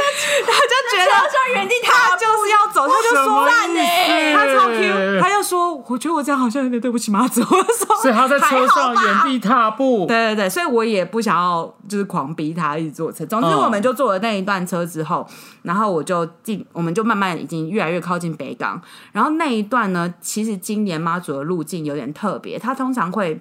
[0.46, 7.42] 他就觉得说原地踏步就是要走，他就说意思他超 Q，他又说，我觉得我这样好像有点对不起妈祖。
[7.42, 13.26] 我说，所以他在车上原地踏步，对对对，所以我也不想要就是狂逼他一直坐车。
[13.26, 15.28] 总之，嗯我们就坐了那一段车之后，
[15.62, 18.82] 然后我就进，我们就慢慢已经越来越靠近北港。
[19.12, 23.40] 然后那一段呢，其实今年妈祖的路径有点特别，他通常会。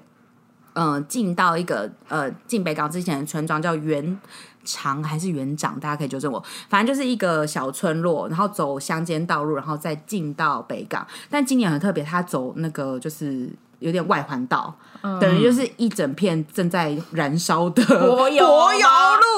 [0.79, 4.21] 嗯，进到一个呃进北港之前的村庄叫园
[4.63, 6.39] 长还是园长，大家可以纠正我。
[6.69, 11.07] 反正就是一个小村落，然后走乡间道路，然后再进到北港。
[11.31, 14.75] 但今年很特别，他走那个就是有点外环道，
[15.21, 18.87] 等于就是一整片正在燃烧的柏油柏油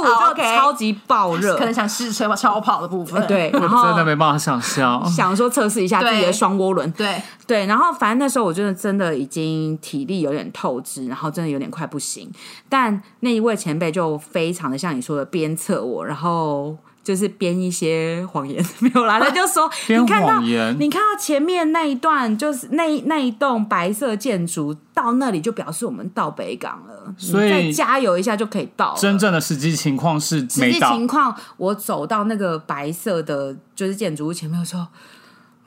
[0.03, 1.65] 路，超级爆热可。
[1.65, 3.25] 能想试车吧，超跑的部分。
[3.27, 5.05] 对，我然后真的没办法想象。
[5.07, 12.31] 想说测试一下自己的对双涡轮，对，对，然后反正那时候我真的真的已经体力有点透支，然后真的有点快不行。
[12.69, 16.75] 但那一位前辈就非常的像你说的鞭策我，然后
[17.09, 28.95] 就是编一些谎言 没有啦，他就说 编你看到谎言你看到前面那一段就是那那一栋白色建筑，到那里就表示我们到北港了，所以再加油一下就可以到。
[28.95, 34.87] 真正的实际情况是实没到际情，况，我走到那个白色的就是建筑物前面的时候，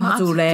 [0.01, 0.51] 妈祖嘞，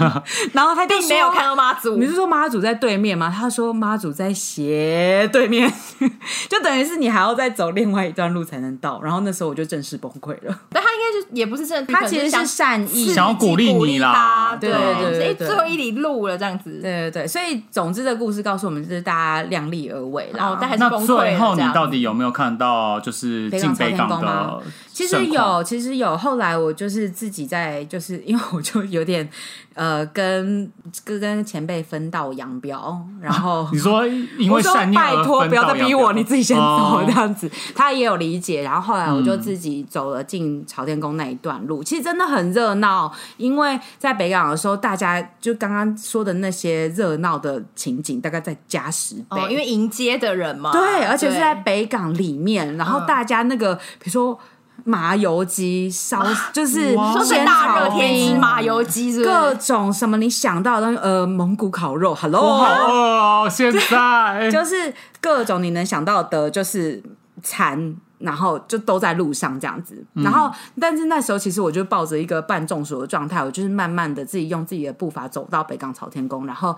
[0.52, 1.96] 然后他就并没有看到妈祖。
[1.96, 3.32] 你，是说妈祖在对面吗？
[3.34, 5.72] 他说妈祖在斜对面，
[6.48, 9.00] 就等于是你还要再走另外一段路才能到。
[9.02, 10.60] 然后那时候我就正式崩溃了。
[10.70, 14.50] 但他应该是也不是真的，他其实是善意，想要鼓励你啦。
[14.50, 24.62] 他对对对对哎对最后一里路了这样子，对对对，所以总之的故事告诉我们，就是大家量力而为然后，但还是那崩溃最后你到底有没有看到就是进北港的？
[24.94, 26.16] 其实有，其实有。
[26.16, 29.28] 后来我就是自己在，就是 因为我就有点
[29.74, 30.70] 呃，跟
[31.04, 37.50] 跟跟前辈分道扬镳，然后 你说因我说为善念拜托，不要再逼我，你自己先走哦这样子。
[37.74, 43.12] 他也有理解，然后后来我就嗯自己走了进朝天宫那一段路，其实真的很热闹。
[43.36, 49.24] 因为在北港的时候，大家就刚刚说的那些热闹的情景，大概再加十倍。
[49.30, 54.38] 哦，因为迎接的人嘛，对，而且是在北港里面，然后嗯大家那个比如说
[54.82, 56.96] 麻油鸡烧，就是
[57.44, 59.66] 大热天吃麻油鸡，各是？
[59.68, 63.48] 种什么你想到的，呃，蒙古烤肉，Hello！
[63.48, 67.02] 现在 就是各种你能想到的，就是
[67.42, 67.96] 餐。
[68.18, 76.74] 然后就都在路上这样子，然后但是那时候其实我就抱着一个半中暑的状态，我就是慢慢的自己用自己的步伐走到北港朝天宫，然后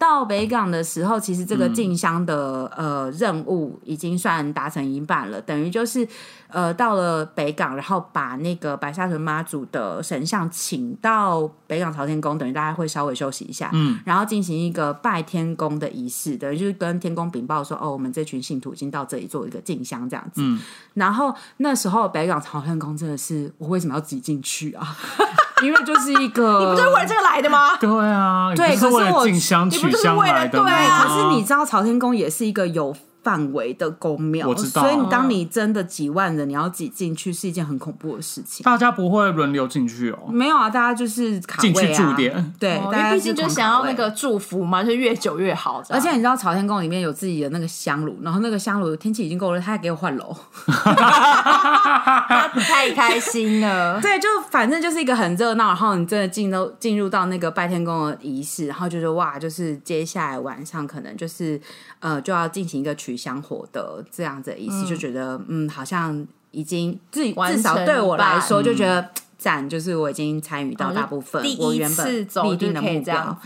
[0.00, 6.08] 到北港的时候，其实这个进香的、呃任务已经算达成一半了，等于就是
[6.48, 20.40] 呃到了北港，然后把那个白沙屯妈祖的神像请到北港朝天宫，等于大家会稍微休息一下，嗯，然后进行一个拜天公的仪式，等于就是跟天公禀报说，哦，我们这群信徒已经到这里做一个进香这样子。
[20.42, 20.58] 嗯
[20.94, 24.96] 然后那时候北港朝天宫真的是，我为什么要自己进去啊？
[25.62, 27.76] 因为就是一个，你不是为了这个来的吗？
[27.78, 30.58] 对啊，对你不是为了可是我进香你不就是为了来的？
[30.60, 38.64] 对啊可是你知道朝天宫也是一个有范围的宫庙，我知道所以当你真的几万人，你要挤进去是一件很恐怖的事情。
[38.64, 40.18] 大家不会轮流进去哦。
[40.30, 45.82] 没有啊，大家就是卡进去驻点对，大家为毕竟就想要那个祝福嘛，就越久越好。
[45.88, 50.36] 而且你知道朝天宫里面有自己的那个香炉，然后那个香炉天气已经够热，他还给我换楼。
[50.66, 54.00] 他太开心了。
[54.02, 61.60] 对，就反正就是一个很热闹，然后你真的进到进入到那个拜天宫的仪式，然后就是哇，就是接下来晚上可能就是
[62.00, 73.38] 呃就要进行一个取香火的这样子的意思，就觉得嗯好像已经至完至少成对我来一说就觉得赞，就是我已经参与到大部分第一我原本次走立就可以定的目标。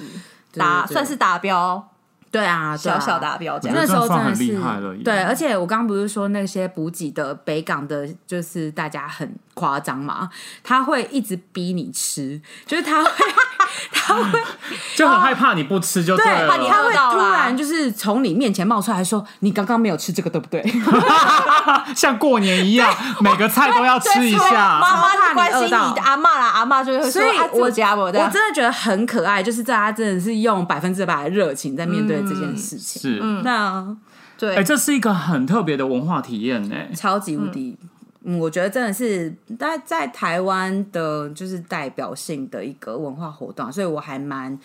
[0.53, 1.88] 这样达，算是达标，
[2.31, 10.31] 对啊，对啊小小达标这我样那时候真的是厉害了对，而且我刚刚不是说那些补给的北港的，就是大家很夸张嘛，
[10.62, 13.11] 他会一直逼你吃，就是他会
[13.93, 14.23] 他会
[14.97, 16.49] 就很害怕你不吃就对，了。
[16.49, 20.63] 怕你他会突然就是从你面前冒出来说：“你刚刚没有吃这个，对不对
[21.95, 24.81] 像过年一样，每个菜都要吃一下。
[24.81, 33.03] 妈怕你是关心你的阿妈啦，阿妈就会？”说所以啊，我我家我？”的我真的觉得很可爱，就是大家真的是用百分之百的热情在面对这件事情。
[33.03, 33.85] 是，那
[34.39, 36.75] 对哎，这是一个很特别的文化体验呢。
[36.95, 37.77] 超级无敌。
[37.81, 37.89] 嗯，
[38.25, 44.59] 我觉得真的是在在台湾的，就是代表性的一个文化活动，所以我还蛮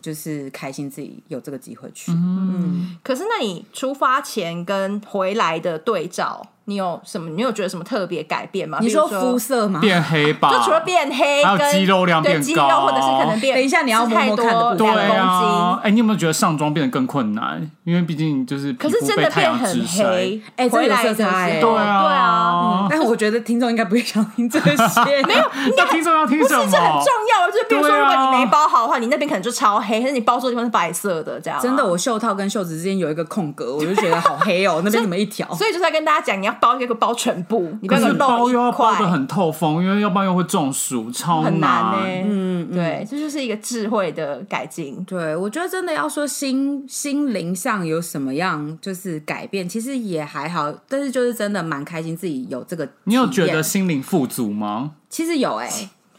[0.00, 2.12] 就是开心自己有这个机会去。
[2.12, 7.30] 嗯，可是，那你出发前跟回来的对照，你有什么？
[7.30, 8.78] 你有觉得什么特别改变吗？
[8.80, 9.80] 你说肤色吗？
[9.80, 17.70] 变黑吧，就除了变黑，还有跟肌肉量对变高肌肉或者是可能变，等一下你要吃太摸摸看的部分多两对啊公，哎，你有没有觉得上妆变得更困难？
[17.84, 20.04] 因为毕竟就是可是真肤被太的变很阳晒。
[20.04, 24.74] 黑，哎这有回来的色差哎时候对啊，对啊，但我觉得听众应该不会想听这些，
[25.26, 25.44] 没有。
[25.76, 26.64] 那听众要听什么？
[26.64, 35.46] 不是这很重要，就是比如说，如果你没包好的话，你那边可能就超黑，但是你包住的地方是白色的，这样啊、真的，我袖套跟袖子之间有一个空格，我就觉得好黑哦， 那边怎么一条？
[35.54, 45.04] 所以就是要跟大家讲，你要包一个包全部，你不可是要给我露一包又要包块，的很透风，因为要不然又会中暑，超很难呢、嗯，对，这就是一个智慧的改进。
[45.04, 52.88] 对，我觉得真的要说心心灵上有什么样就是改变，其实也还好，但是就是真的蛮开心自己有这个。
[53.04, 53.62] 你有觉得？
[53.66, 54.92] 心灵富足吗？
[55.10, 55.68] 其实有哎、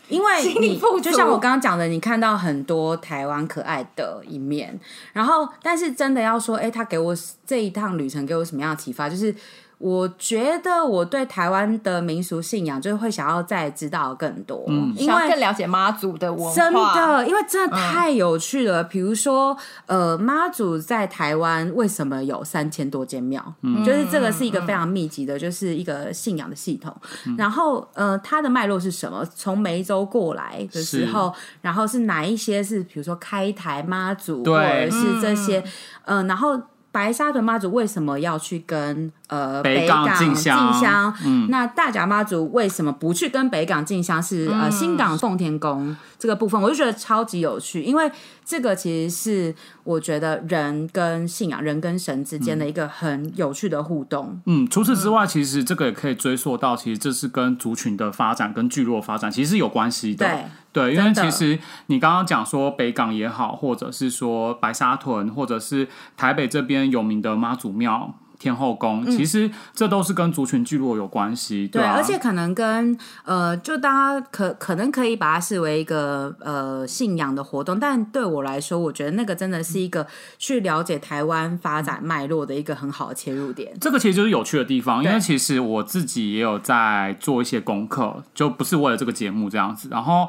[0.09, 4.77] 因为心灵你富就像我刚刚讲的，你看到很多台湾可爱的一面，
[5.13, 9.09] 然后但是真的要说，哎、他给我这一趟旅程给我什么样的启发？
[9.09, 9.33] 就是
[9.79, 18.83] 我觉得我对台湾的民俗信仰，就是会想要再知道更多，因为想更了解妈祖的文化，真的，因为真的太有趣了。
[18.83, 23.53] 比如说，呃，妈祖在台湾为什么有三千多间庙？
[23.85, 26.91] 就是这个是一个非常密集的，就是一个信仰的系统。
[27.37, 29.23] 然后，呃，它的脉络是什么？
[29.35, 35.63] 从梅州过来的时候，然后是哪一些是比如说开台妈祖，或对者是这些，
[36.05, 36.59] 嗯、然后。
[36.89, 41.13] 白沙屯妈祖为什么要去跟呃北港港进香香。
[41.25, 44.21] 嗯，那大甲妈祖为什么不去跟北港进香？
[44.21, 48.11] 是呃新港奉天宫这个部分，我就觉得超级有趣，因为
[48.43, 54.41] 这个其实是我觉得人跟信仰、人跟神之间的一个很有趣的互动。
[54.45, 60.25] 嗯，除此之外，其实这个也可以追溯到，其实这是跟族群的发展、跟聚落发展其实是有关系的。
[60.25, 68.15] 对对，因为其实你刚刚讲说北港也好，或者是说白沙屯，或者是台北这边有名的妈祖庙。
[68.39, 80.05] 天后宫，其实这都是跟族群聚落有关系，对，啊、而且可能跟呃，就大家可可能可以把它视为一个呃信仰的活动，但对我来说，我觉得那个真的是一个
[80.37, 83.75] 去了解台湾发展脉络的一个很好的切入点。
[83.81, 89.87] 这个其实就是有趣的地方，因为其实我自己也有在做一些功课，就不是为了这个节目这样子。
[89.89, 90.27] 然后，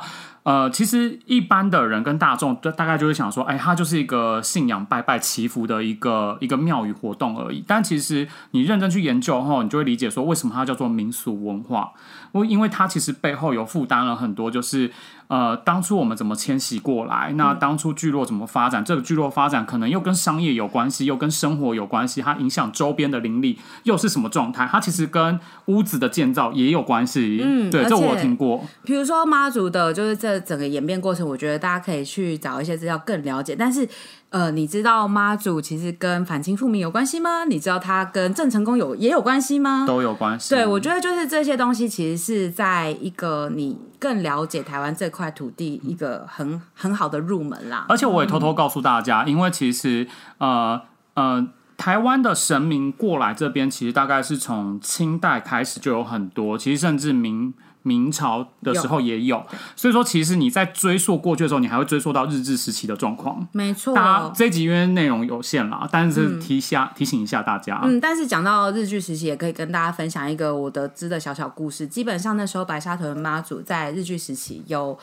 [0.49, 7.62] 呃，其实一般的人跟大众都大概就会想说，哎，它就是一个信仰拜拜祈福的一个一个庙宇活动而已。
[7.66, 11.92] 但其实你认真去研究后，你就会理解说，为什么它叫做民俗文化。
[12.32, 14.90] 我因为它其实背后有负担了很多，就是
[15.29, 24.66] 呃，当初我们怎么迁徙过来，那当初聚落怎么发展，这个聚落发展可能又跟商业有关系，又跟生活有关系，它影响周边的邻里又是什么状态？
[24.70, 27.41] 它其实跟屋子的建造也有关系。
[27.43, 28.64] 嗯，对，这我有且听过。
[28.85, 33.55] 比如说妈祖的，就是这整个演变过程，我觉得大家可以去找一些资料更了解。
[33.55, 33.87] 但是，
[34.31, 37.45] 呃，你知道妈祖其实跟反清复明有关系吗？
[37.45, 39.85] 你知道他跟郑成功有也有关系吗？
[39.87, 40.55] 都有关系。
[40.55, 47.87] 对，我觉得就是这些东西，其实是在一个你更了解台湾这块土地一个很很好的入门啦。
[47.89, 50.07] 而且我也偷偷告诉大家，因为其实
[50.37, 50.79] 呃
[51.14, 51.49] 呃，
[51.79, 57.55] 台湾的神明过来这边，其实大概是从清代开始就有很多，其实甚至明。
[57.89, 59.43] 明朝的时候也有，
[59.74, 63.49] 所以说其实你在追溯过去的时候，你还会追溯到日治时期的状况。
[63.53, 67.80] 没错，大家这一集因为内容有限啦，但是提下、提醒一下大家。
[67.82, 71.86] 嗯，但是讲到日剧时期，也可以跟大家分享一个我得知的小小故事。
[71.86, 74.99] 基本上那时候白沙屯妈祖在日据时期有。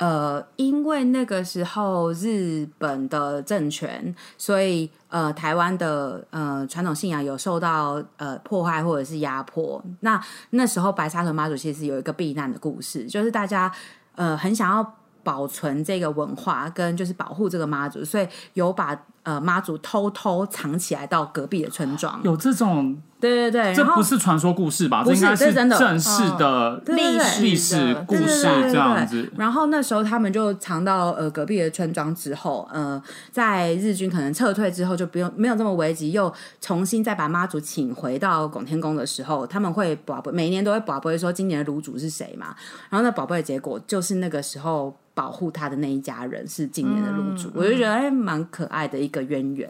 [0.00, 9.82] 呃，因为那个时候日本的政权，所以呃，台湾的呃传统信仰有受到呃破坏或者是压迫。
[10.00, 10.18] 那
[10.50, 13.70] 那时候白沙屯妈祖其实有一个避难的故事，就是大家
[14.14, 18.98] 呃很想要保存这个文化，跟就是保护这个妈祖，所以有把
[19.30, 22.20] 呃妈祖偷偷藏起来到隔壁的村庄。
[22.24, 25.04] 有这种，对对对，这不是传说故事吧？
[25.04, 29.30] 不是应该这是真的正式的对对对历史故事这样子。
[29.36, 33.00] 然后那时候他们就藏到呃隔壁的村庄之后，呃，
[33.30, 42.56] 在日军可能撤退之后就不用没有这么危急，又重新再把妈祖请回到拱天宫的时候，他们会宝贝每年都会宝贝说今年的炉主是谁嘛？
[42.88, 49.68] 然后那宝贝的结果就是那个时候保护他的那一家人是今年的入主，我就觉得哎蛮可爱的一个渊源。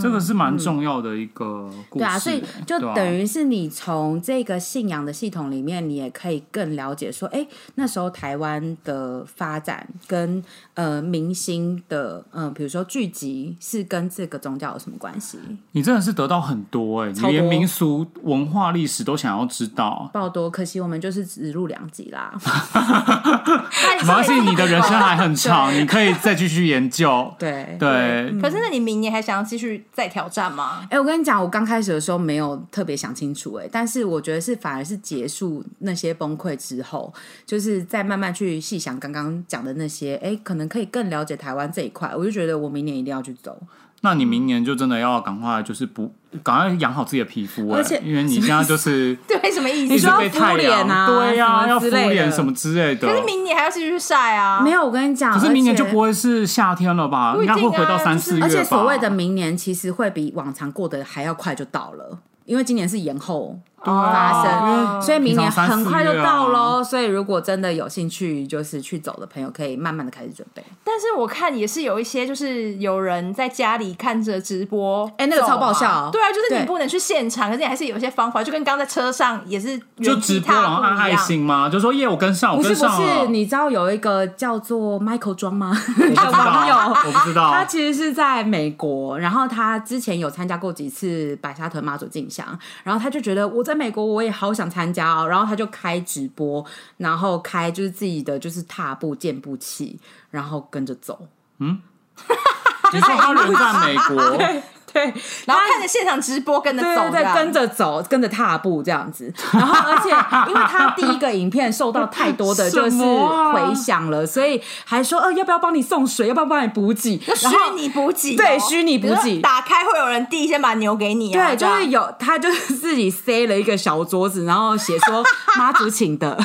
[0.00, 10.42] 这个是蛮重要的一个故事、对啊，所以就等于是你从这个信仰的系统里面，你也可以更了解说，哎，那时候台湾的发展跟
[10.74, 15.38] 呃明星的嗯、呃比如说聚集是跟这个宗教有什么关系？
[15.72, 20.10] 你真的是得到很多哎、你连民俗文化历史都想要知道。
[20.12, 22.32] 爆多，可惜我们就是只录两集啦。
[24.00, 27.32] 没关系，你的人生还很 长，你可以再继续研究。
[27.38, 27.76] 对。
[27.78, 30.86] 对，可是那你明年还想要继续在挑战吗？
[30.90, 37.12] 哎、我跟你讲，我刚开始的时候没有特别想清楚、哎，但是我觉得是反而是结束那些崩溃之后，
[37.46, 43.60] 就是再慢慢去细想刚刚讲的那些，哎、可能可以更了解台湾这一块，我就觉得我明年一定要去走。
[44.04, 49.94] 那你明年就真的要赶快就是不赶快养好自己的皮肤欸、而且因为你现在就是 对，什么意思？
[49.94, 53.08] 一直说要敷被太阳，脸啊对呀、要敷脸什么之类的。
[53.08, 54.60] 可是明年还要继续晒啊。
[54.60, 57.34] 没有，我跟你讲，可是明年就不会是夏天了吧？
[57.40, 58.46] 应该会回到三四月吧。
[58.46, 66.82] 而且所谓的明年，其实会比往常过得还要快就到了，因为今年是延后发生，哦所以明年很快就到喽。
[66.82, 70.62] 所以如果真的有兴趣，就是去走的朋友，可以慢慢的开始准备。
[70.82, 81.68] 但是我看也是有一些，就是有人在家里看着直播，哎那个超爆笑对啊，就是你不能去现场，可是你还是有一些方法，就跟刚刚在车上也是就直播一爱心吗？
[81.68, 83.22] 就说耶，我跟上，我不是不跟上了。
[83.22, 85.72] 是，你知道有一个叫做 Michael 庄吗？
[85.74, 87.52] 我不知道网友我不知道。
[87.52, 92.46] 他其实是在美国，然后他之前有参加过几次白沙屯妈祖进香，
[92.82, 96.64] 然后他就觉得我在美国我也好想参加哦，然后他就开直播，
[96.96, 99.98] 然后开就是自己的就是踏步健步器，
[100.30, 101.26] 然后跟着走。
[101.58, 101.80] 嗯
[102.92, 104.38] 你说他留在美国，
[104.94, 105.02] 对，
[105.44, 109.32] 然后看着现场直播跟着对对对，走这样，跟着走，跟着踏步这样子。
[109.52, 110.08] 然后，而且
[110.48, 125.24] 因为他第一个影片受到太多的就是回响了，所以还说呃要不要帮你送水，要不要帮你补给，虚拟补给哦，对虚拟补给打开会有人递先把牛给你啊，对，就是有他就是 自己塞了一个小桌子，然后写说
[125.56, 126.36] 妈祖请的，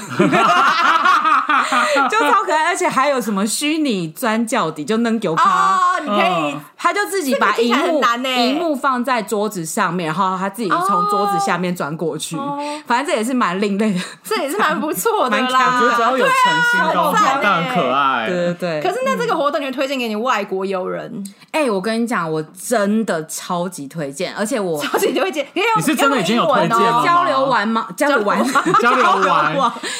[2.09, 5.43] 就超可爱，而且还有什么虚拟钻教底，就能有他。
[5.43, 7.99] 哦，你可以嗯他就自己把这幕
[8.47, 12.35] 荧幕放在桌子上面，然后他自己从桌子下面钻过去。
[12.85, 15.75] 反正这也是蛮另类的， 这也是蛮不错的蛮啦。
[15.75, 16.33] 我觉得只要有诚
[16.71, 18.27] 心都很赞当然欸可爱。
[18.27, 18.81] 对对对。
[18.81, 25.45] 可是那这个活动你会推荐给你外国友人，哎、我跟你讲，我真的超级推荐，而且我超级推荐。
[25.53, 27.87] 因为你是真的已经有推荐了交流完吗？
[27.95, 28.43] 交流完，
[28.81, 29.55] 交流完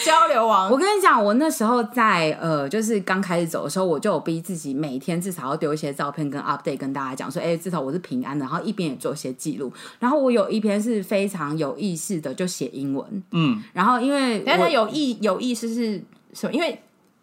[0.06, 9.72] 交流完我，跟你讲，我那时候在呃，就是刚开始走的时候，我就有逼自己每天至少要丢一些照片跟 update 跟大家讲说，哎、至少我是平安的，然后一边也做一些记录。
[10.00, 13.24] 然后我有一篇是非常有意识的，就写英文。
[13.32, 16.04] 嗯，然后因为但他有意有意思是
[16.34, 16.54] 什么？
[16.54, 16.80] 因为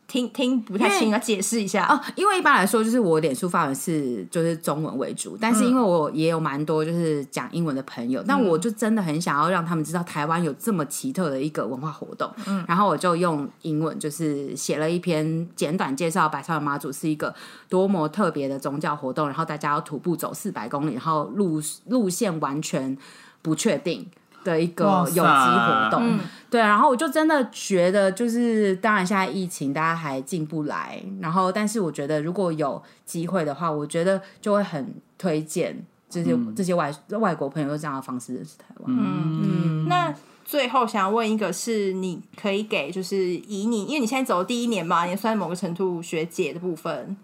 [0.09, 1.85] 听听不太清，因为要解释一下。
[1.87, 12.33] 哦，因为一般来说，就是我脸书发文是就是中文为主，但是因为我也有蛮多就是讲英文的朋友，但我就真的很想要让他们知道台湾有这么奇特的一个文化活动，
[12.69, 17.35] 然后我就用英文就是写了一篇简短介绍白沙湾妈祖是一个
[17.69, 22.97] 多么特别的宗教活动，然后大家要徒步走四百公里，然后路路线完全
[23.43, 24.09] 不确定。
[24.47, 26.19] 的一个有机活动，
[26.49, 38.85] 对，然后我就真的觉得，就是当然现在疫情大家还进不来，然后但是我觉得如果有机会的话，我觉得就会很推荐这些、这些外外国朋友用这样的方式认识台湾。
[38.89, 47.17] 嗯，那最后想问一个，是你可以给，就是以你，因为你现在走的第一年嘛，也算某个程度学姐的部分，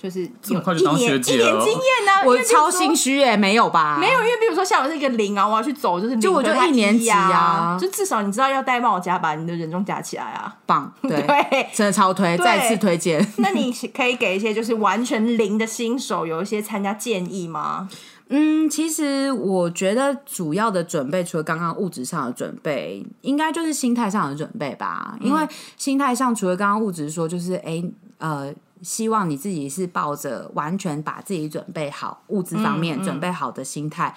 [0.00, 3.98] 就是有这么快就当一年学姐了一年经验呢、我超心虚哎、没有吧？
[4.00, 10.56] 没有，因为比如说像我是一个零啊，我要去走就是零就我就一年级啊啊，就至少你知道要戴帽夹，把你的人中夹起来啊。
[10.64, 13.26] 棒， 对，对，真的超推，再次推荐。
[13.38, 17.88] 那你可以给一些就是完全零的新手有一些参加建议吗？
[18.30, 25.16] 嗯，其实我觉得主要的准备，除了刚刚物质上的准备，应该就是心态上的准备吧。
[25.20, 27.82] 因为心态上，除了刚刚物质说，就是哎
[28.18, 34.14] 呃，希望你自己是抱着完全把自己准备好物质方面准备好的心态。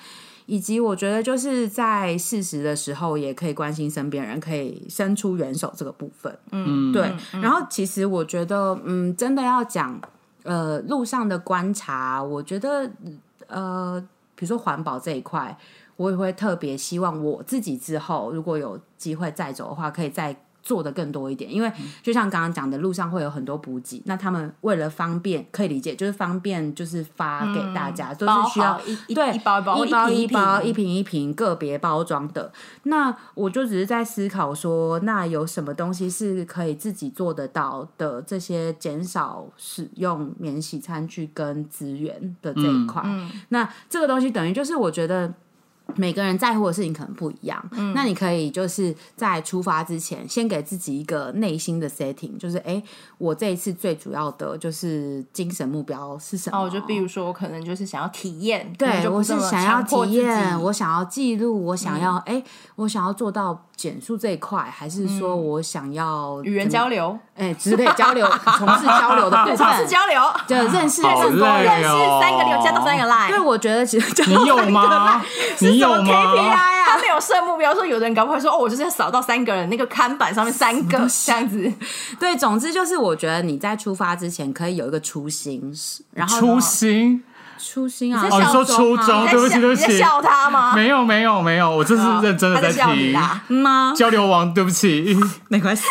[0.47, 6.37] 以及我觉得就是在适时的时候，也可以关心身边人，可以伸出援手这个部分。
[6.51, 10.01] 嗯，对，然后其实我觉得，嗯，真的要讲，
[10.43, 12.91] 呃，路上的观察，我觉得，
[13.47, 14.03] 呃，
[14.35, 15.57] 比如说环保这一块，
[15.95, 20.35] 我也会特别希望我自己之后如果有机会再走的话，可以再。
[20.63, 21.71] 做的更多一点，因为
[22.03, 32.51] 就像刚刚讲的，路上会有很多补给，那他们为了方便，可以理解，就是方便，就是发给大家，都包是需要一一对一包一包一包一一包一瓶一瓶个别包装的。
[32.83, 38.21] 那我就只是在思考说，那有什么东西是可以自己做得到的？
[38.21, 43.03] 这些减少使用免洗餐具跟资源的这一块，
[43.49, 45.33] 那这个东西等于就是我觉得。
[45.95, 47.63] 每个人在乎的事情可能不一样，
[47.93, 52.83] 那你可以就是在出发之前，先给自己一个内心的 setting，就是哎、诶
[53.17, 56.57] 我这一次最主要的就是精神目标是什么？
[56.57, 62.41] 哦，就比如说，我可能就是想要体验，对，我是想要体验，我想要记录，我想要哎、
[62.75, 68.27] 我想要做到减速这一块，还是说我想要与人交流，哎之类交流，
[68.57, 71.47] 从事交流的部，分，从事交流，就认识好更多。
[71.47, 75.21] 认识哦三个六加到三个 line，对，我觉得其实就你有吗？
[75.59, 76.57] 你有吗？KPI 啊？
[76.85, 81.71] 他没有设目标，说有的人搞不好说哦，我就是要扫到三个人，那个看板上面三个 这样子，
[82.19, 85.73] 对，总之就是我觉得你在出发之前可以有一个初心，
[86.13, 87.23] 然后初心
[87.63, 90.73] 初心啊，你在哦，你说初中，对不起，对不起，你在笑他吗？
[90.75, 93.13] 没有没有没有，我这是认真的在笑你听。
[93.13, 93.43] 啦。
[93.47, 93.93] 吗？
[93.95, 95.15] 交流王，对不起，
[95.49, 95.83] 没关系。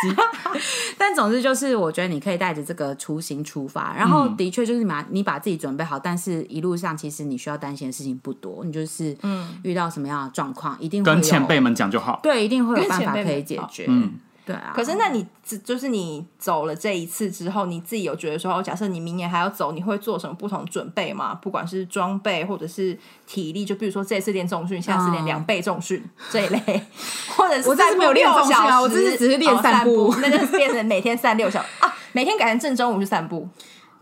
[0.99, 12.21] 但总之就是，我觉得你可以带着这个初心出发，然后的确就是把你把自己准备好，但是一路上其实你需要担心的事情不多，你就是嗯遇到什么样的状况，一定会跟前辈们讲就好。
[12.23, 13.87] 对，一定会有跟办法可以解决。
[13.89, 14.13] 嗯
[14.45, 14.73] 对啊。
[14.75, 21.35] 可是，那你只就是你走了这一次之后，你自己有觉得说，哦，假设你明年还要走，你会做什么不同准备吗？
[21.35, 26.87] 不管是装备或者是体力，就比如说这次练重训，下次练嗯两倍重训、 这一类，
[27.37, 33.49] 或者是我这次没有练散步重训啊六小时我这是只是练哦散步那就是变成每天散六小时啊，每天改成正中午去散步。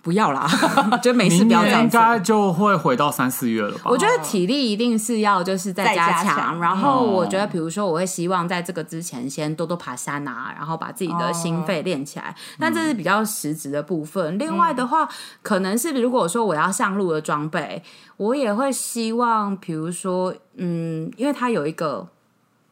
[0.09, 0.49] 不要啦，
[1.05, 2.01] 就没事明不要这样做。
[2.01, 3.83] 年应该就会回到三四月了吧？
[3.85, 14.39] 我觉得体力一定是要就是在再加加强，然后嗯我觉得比如说我会希望在这个之前先多多爬山啊，然后把自己的心肺练起来，但这是比较实质的部分。
[14.39, 15.07] 另外的话，
[15.43, 17.83] 可能是如果说我要上路的装备，
[18.17, 22.09] 我也会希望，比如说，嗯，因为它有一个。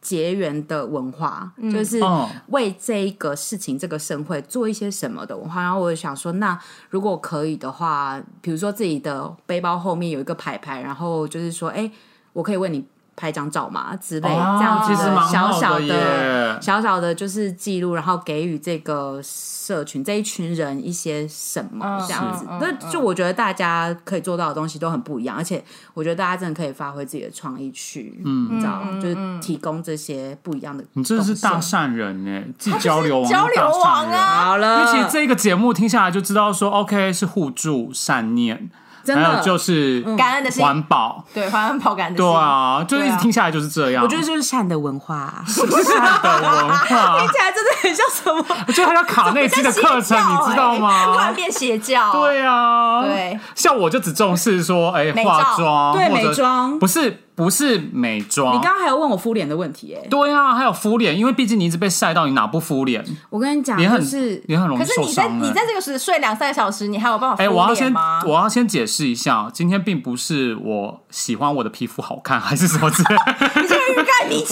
[0.01, 5.61] 结缘的文化，就是嗯为这一个事情、这个盛会做一些什么的文化。
[5.61, 6.57] 然后我就想说，那
[6.89, 11.91] 如果可以的话，比如说自己的背包后面有一个牌牌，然后就是说，哎、
[12.33, 12.85] 我可以为你
[13.17, 13.95] 拍张照嘛？
[13.97, 22.45] 之类、哦这样子的小小的小小的，就是记录，然后给予这个社群这一群人一些什么这样子。
[22.61, 25.63] 那、就我觉得大家可以做到的东西都很不一样，而且
[25.95, 30.83] 我觉得大家真的可以发挥自己的创意去，嗯，你知道，就是提供这些不一样的。
[30.93, 34.45] 你真的是大善人呢，既交流王 交流王啊！
[34.45, 38.69] 好了，因为其实这个节目听下来就知道说，OK 是互助善念，
[39.07, 39.23] 真的。
[39.23, 40.63] 还有就是感恩的心。
[40.63, 44.03] 环保，对，环安跑感的对心，啊，就一直听下来就是这样。
[44.03, 48.45] 我觉得就是善的文化，善的文化， 听起来真的很像什么？
[48.67, 51.05] 我觉得它叫卡内基的课程，你知道吗？
[51.05, 51.31] 突然吗？
[51.33, 55.29] 变邪教，对啊，对，像我就只重视说，哎，美照。
[55.29, 56.79] 化妆，对或者美妆。
[56.79, 58.59] 不是不是美妆你。
[58.63, 63.05] 刚刚还有问我敷脸的问题、哎，对啊，还有敷脸，因为毕竟你一直被晒到，你哪不敷脸？
[63.29, 67.93] 我跟你讲，脸很就是脸很容易受伤可是你在你在这个时睡两三个小时，你还有办法哎、欸我要先？
[68.25, 73.15] 我要先解释一下，今天并不是我喜欢我的皮肤好看， 还是什么之类。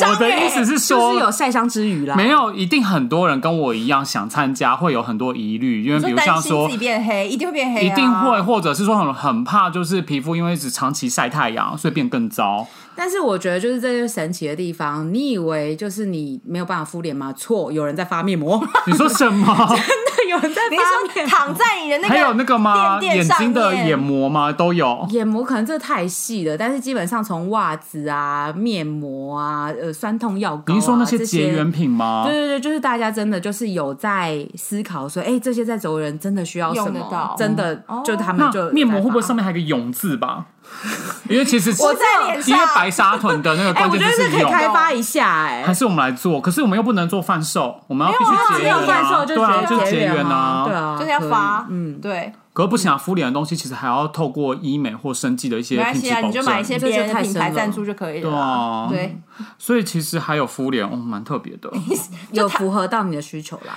[0.07, 8.41] 我的欸意思是说就是有，晒伤之余啦，没有，一定很多人跟我一样想参加，会有很多疑虑，因为比如像说自己变黑，一定会变黑、啊，一定会，。
[8.41, 12.65] 或者是说很很怕，就是皮肤因为一直长期晒太阳，所以变更糟。
[12.95, 15.13] 但是我觉得就是这就是神奇的地方。
[15.13, 17.33] 你以为就是你没有办法敷脸吗？
[17.33, 19.77] 错，有人在发面膜，你说什么？
[20.27, 22.99] 有人在你发躺在你的那个还有那个吗？
[22.99, 24.51] 垫垫上眼睛的眼膜吗？
[24.51, 25.05] 都有。
[25.09, 32.23] 眼膜可能这太细了，但是基本上从袜子啊、面膜啊、呃酸痛药膏、啊，你说那些这结缘品吗？
[32.25, 37.35] 对对对，就是大家真的就是有在思考说，哎、这些在走的人真的需要什么用得到？
[37.37, 40.45] 真的，就他们那就面膜会不会上面还有个“永”字吧？
[41.29, 44.51] 因为其实我在脸上因为白沙屯的那个哎、关我觉得这可以键字是勇。
[44.51, 50.75] 开发一下、哎，还是我们来做，可是我们又不能做贩售，我们要必须结缘啊，售就对啊，是就是结缘缘啊，对。
[50.75, 56.77] 啊，就是要可以发，嗯，对，可是不行啊，敷脸的东西其实还要透过医美或生技的一些没关系啊，品质保你就买一些。
[56.77, 58.39] 别人的品牌赞助就可以了对啊。
[58.39, 59.17] 啊，对，
[59.57, 61.71] 所以其实还有敷脸，哦，蛮特别的。
[62.31, 63.75] 有符合到你的需求啦。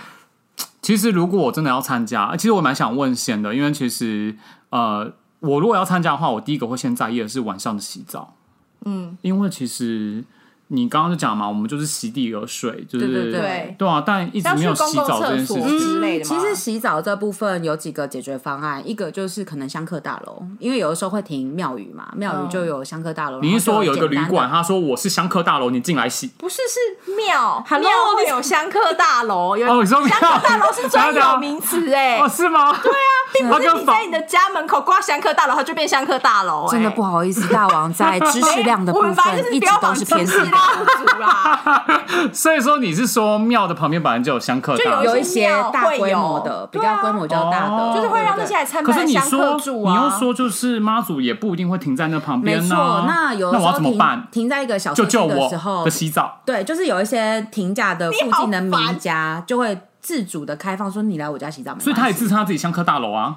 [0.83, 4.37] 其实如果我真的要参加，其实我蛮想问先的，因为其实
[4.71, 5.11] 呃，
[5.41, 8.35] 我如果要参加的话，我第一个会先在意的是晚上的洗澡。
[8.85, 10.25] 嗯，因为其实
[10.69, 15.79] 你刚刚就讲嘛，我们就是席地而睡，就是对对对对啊，但一直像没有公共洗澡这厕所件事情。
[15.79, 16.37] 之类的嘛。
[16.41, 23.41] 其实洗澡这部分有几个解决方案，一个就是可能香客大楼，因为有的时候会停庙宇嘛，庙宇就有香客大楼。
[23.41, 26.29] 你是说有一个旅馆，他说我是香客大楼，你进来洗。
[26.39, 32.73] 不是是庙 Hello，庙会有香客大楼，有 哦，你说香客大楼是专有名词哎、 哦，是吗？
[32.83, 40.51] 对啊， 并不是你在你的家门口挂香客大楼，它就变香客大楼、哎真的不好意思，大王在知识量的部我们本来就分一直都是偏知识低的。
[40.51, 41.85] 量不足啦。
[42.33, 49.93] 所以说你是说庙的旁边本来就有香客就，有一些大规模的，比较规模较大的，哦就是会让那对些来参可拜的香是你说客住啊。
[49.93, 53.05] 你又说就是妈祖也不一定会停在那旁边呢、没错。
[53.07, 54.29] 那有那我要时候停怎么办？
[54.31, 56.41] 停在一个小社区救救我的时候的，洗澡。
[56.45, 63.37] 对，就是有一些停驾的附近的你好烦民家就会自主的开放，说你来我家洗澡所以他也自称他自己香客大楼啊。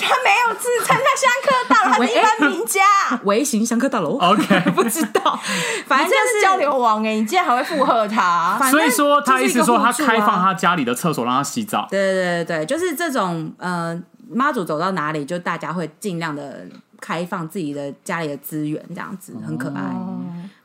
[0.00, 2.82] 他没有自称他香客大楼，他是一般名家。
[3.24, 4.18] 微型香客大楼。
[4.18, 5.38] OK， 不知道，
[5.86, 8.56] 反正就是交流王哎、你竟然还会附和他？
[8.58, 11.86] 反正所以说他意思说他开放他家里的厕所让他洗澡。
[11.90, 16.66] 对对对对，就是这种呃，妈祖走到哪里，就大家会尽量的
[17.00, 19.80] 开放自己的家里的资源，这样子很可爱。
[19.80, 20.20] 哦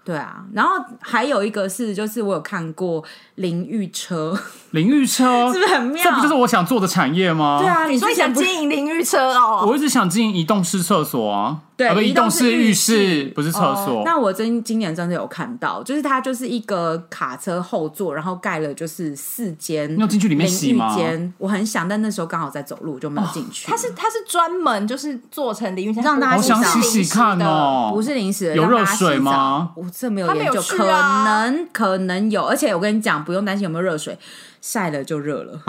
[0.06, 3.04] 对啊，然后还有一个是，就是我有看过
[3.36, 4.36] 淋浴车，
[4.72, 6.04] 淋浴车是不是很妙？
[6.04, 7.60] 这不就是我想做的产业吗？
[7.60, 9.66] 对，啊，你你说你想经营淋浴车哦？
[9.68, 14.04] 我一直想经营移动式厕所啊，对移移动式浴室室不是厕所。
[14.06, 23.68] 那我真今年真的有看到，就是它就是一个卡车后座，然后盖了就是四间，你有进去里面洗浴间，我很想，但那时候刚好在走路，就没有进去。
[23.68, 27.92] 它是它是专门就是做成淋浴车，让大家好想洗洗洗看哦。
[27.92, 34.16] 不是临时的有热水吗我这没有研究，去可啊能可能有，而且我跟你讲，不用担心有没有热水。
[34.62, 35.60] 晒了就热了，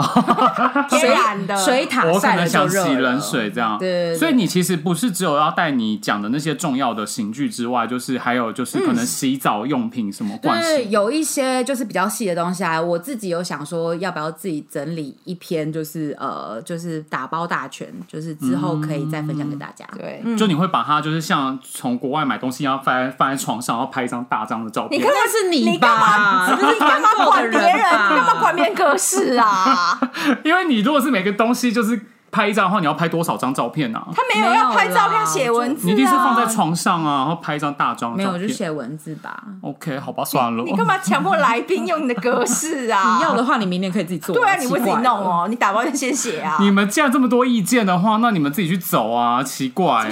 [0.89, 10.89] 天然的水塔我可晒了就能想热洗冷水这样，对所以你其实不是只有要带你讲的那些重要的刑具之外，就是还有就是可能洗澡用品什么盥对，洗。
[10.91, 19.85] 有一些就是比较细的东西啊，我自己有想说，要不要自己整理一篇，就是呃，就是打包大全，就是之后可以再分享给大家。
[19.97, 25.03] 对，就你会把它就是像从国外买东西一样放在放在床上，然后拍一张大张的照片你。
[25.03, 26.47] 干嘛那是你你干嘛？
[26.47, 26.57] 吧？
[26.73, 27.69] 你干嘛管别人？
[27.71, 29.99] 你干嘛管别人格式啊？
[30.43, 31.99] 因为你如果是每个东西就是
[32.31, 34.07] 拍一张的话，你要拍多少张照片啊？
[34.15, 38.47] 他没有要拍照片写文字啊，你一定是放在床上啊，然后拍一张大张没有，就。
[38.47, 39.43] 写文字吧。
[39.61, 40.63] OK，好吧，算了。
[40.63, 43.15] 你干嘛强迫来宾用你的格式啊？
[43.17, 44.35] 你要的话，你明年可以自己做。
[44.35, 45.05] 对啊，你会自己弄。
[45.05, 46.57] 哦，你打包就先写啊。
[46.59, 49.41] 你们既然这么多意见的话，那你们自己去走啊！
[49.43, 50.09] 奇怪，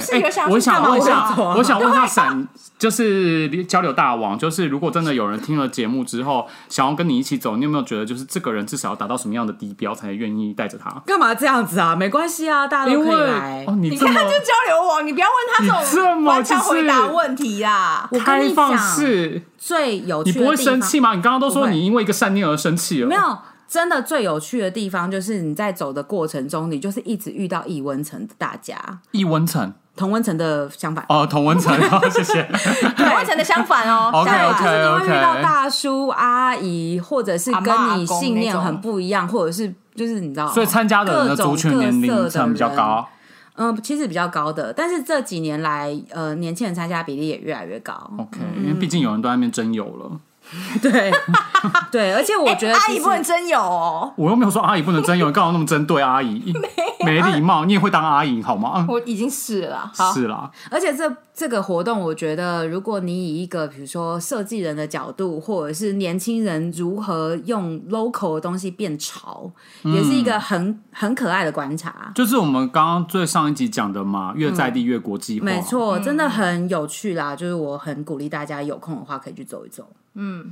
[0.50, 2.48] 我想问一下我想问一下闪，
[2.78, 10.90] 就是交流大王，就是如果真的有人听了节目之后想要跟你一起走，你有没有觉得就是这个人至少要达到什么样的低标才愿意带着他？
[11.06, 11.94] 干嘛这样子啊？
[11.94, 13.64] 没关系啊，大家都可以来。
[13.66, 18.08] 哦，你看，就交流网，你不要问他这种官腔就是回答问题啦。
[18.10, 21.14] 我跟你讲，是，最有趣你不会生气吗？
[21.14, 23.38] 你刚刚都说你因为一个善念而生气了，没有，
[23.68, 28.76] 真的最有趣的地方就是你在走的过程中，你就是一直遇到易温层的大家，
[29.12, 31.04] 易温层同温层的相反。
[31.08, 32.42] 哦，同温层， 哦谢谢。
[32.98, 43.08] 完成的相反哦 反就是你会遇到大叔阿姨，或者是跟你信念很不一样，或者是就是你知道，所以参加的人的族群年龄各种各色的层比较高。
[43.56, 47.92] 嗯，其实比较高的，但是这几年来，呃，年轻人参加比例也越来越高。
[48.16, 50.10] OK，因为毕竟有人都在那边真有了。
[50.82, 51.12] 对，
[51.90, 54.12] 对，而且我觉得阿姨不能真有哦。
[54.16, 56.52] 我又没有说阿姨不能真有，你干嘛那么针对阿姨？
[57.04, 58.84] 没礼貌，你也会当阿姨好吗？
[58.88, 69.50] 我已经是了，好，是啦，而且这这个活动，我觉得如果你以一个比如说设计人的角度，或者是年轻人如何用 local 的东西变潮，
[69.82, 72.12] 也是一个很很可爱的观察。
[72.14, 75.46] 就是我们刚刚最上一集讲的嘛，越在地越国际化。
[75.46, 77.34] 没，错，真的很有趣啦！
[77.34, 79.88] 就是我很鼓励大家有空的话可以去走一走。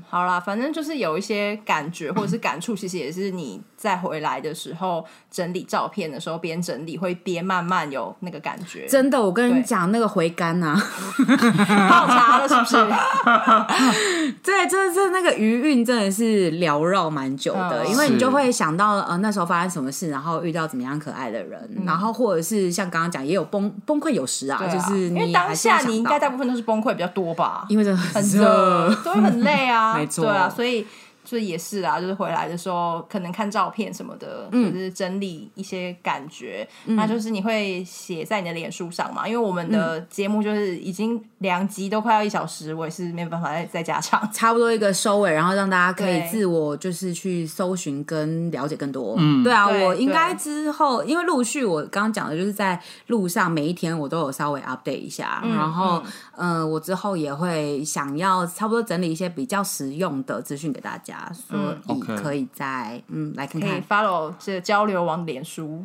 [0.09, 8.87] 好啦，反正就是有一些感觉或者是感触，其实也是你再回来的时候整理照片的时候，边整理会边慢慢有那个感觉。
[8.87, 10.75] 真的，我跟你讲，那个回甘啊，
[11.89, 12.77] 泡茶了是不是？
[14.43, 17.89] 对，这这那个余韵真的是缭绕蛮久的，嗯。
[17.91, 24.69] 因为你就会想到呃那时候发生什么事，然后遇到怎么样可爱的人，然后或者是像刚刚讲也有崩崩溃有时啊，啊。
[24.69, 30.87] 就是因为当下你应该大部分都是崩溃比较多吧，因为真的很很热， 都会很累啊， 没错对啊，所以。
[31.25, 39.29] 就是也是啊，就是回来的时候，可能看照片什么的，嗯或者是整理一些感觉，那就是你会写在你的脸书上嘛。
[39.29, 44.27] 因为我们的节目就是已经两集都快要一小时，我也是没有办法再再加长。
[44.33, 49.15] 差不多一个收尾，然后让大家可以自我就是去搜寻跟了解更多。
[49.19, 56.03] 嗯，对啊，对我应该之后因为陆续我刚刚讲的就是在路上每一天我都有稍微 update 一下，然后
[56.39, 61.59] 嗯、呃我之后也会想要差不多整理一些比较实用的资讯给大家，所
[61.89, 63.83] 以可以在嗯来看可以看。
[63.83, 65.85] follow 这交流网脸书，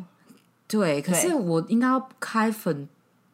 [0.66, 2.88] 对，可是我应该要开粉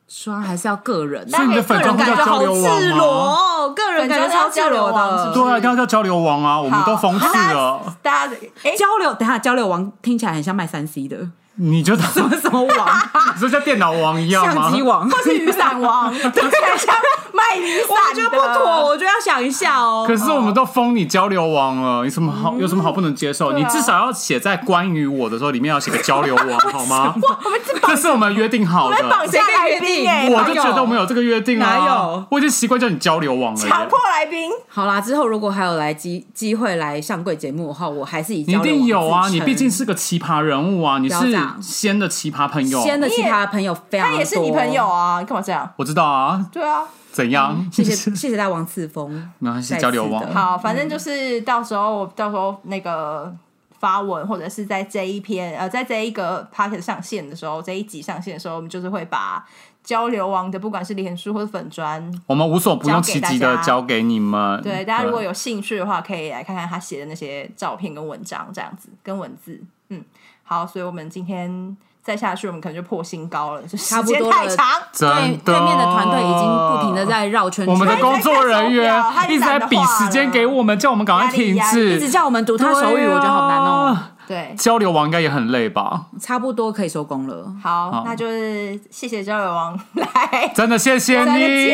[0.09, 1.29] 刷还是要个人？
[1.29, 2.97] 所以你的粉妆会叫交流王赤吗？
[2.97, 5.35] 裸，个人感觉超赤裸粉妆要交流王是的不。
[5.35, 6.61] 是对啊，一定要叫交流王啊！
[6.61, 11.29] 我们都封刺了，大家哎，交流，等下交流王听起来很像卖三 C 的，
[11.63, 12.89] 你就什么 什么王，
[13.35, 14.73] 你说像电脑王一样吗相？
[14.73, 16.95] 机王，或是雨伞王，听起来像
[17.33, 20.05] 卖雨伞我觉得不妥，我觉得要想一下哦。
[20.07, 22.55] 可是我们都封你交流王了，有什么嗯好？
[22.59, 23.53] 有什么好不能接受？
[23.53, 27.15] 你至少要写在关于我的时候，里面要写个交流王，好吗？
[27.45, 29.29] 我们这这是我们约定好我们绑的。
[29.29, 33.69] 架来宾哎，我就觉得我们有这个约定啊，哪有我已经习惯叫你交流王了耶。
[33.69, 34.51] 强迫来宾。
[34.69, 39.29] 好啦，之后如果还有来机机会来上柜节目的话，我还是以你一交流王定有啊！
[39.29, 40.99] 你毕竟是个奇葩人物啊！
[40.99, 45.71] 你是仙的奇葩朋友，仙的奇葩朋友非常多，他也是你朋友啊，你干嘛这样？
[45.77, 46.47] 我知道啊。
[46.53, 47.55] 对啊，怎样？
[47.59, 50.33] 嗯谢谢 谢谢大王赐封，没关系，交流王。
[50.33, 53.35] 好，反正就是到时候到时候那个
[53.79, 59.45] 发文，或者是在这一篇呃，在这一个 p a r k e t 上线的时候，这一集上线的时候，我们就是会把
[59.83, 64.61] 交流王的不管是脸书或者粉砖，我们无所不用其极的交给你们。
[64.63, 69.59] 对大家如果有兴趣的话，可以来看看他写的那些照片跟文章，这样子跟文字。
[69.89, 70.05] 嗯，
[70.51, 74.67] 好，所以我们今天再下去，我们可能就破新高了，就差不多了太长。
[74.99, 76.43] 对，对面的团队已经
[76.73, 81.95] 不停的在绕圈圈，我们的工作人员一直在比时间给我们，叫我们赶快停止。
[81.95, 83.97] 一直叫我们读他手语，我觉得好难哦。
[84.31, 86.03] 对，交流王应该也很累吧？
[86.23, 87.53] 差不多可以收工了。
[87.61, 91.69] 好，那就是谢谢交流王来 真的谢谢你。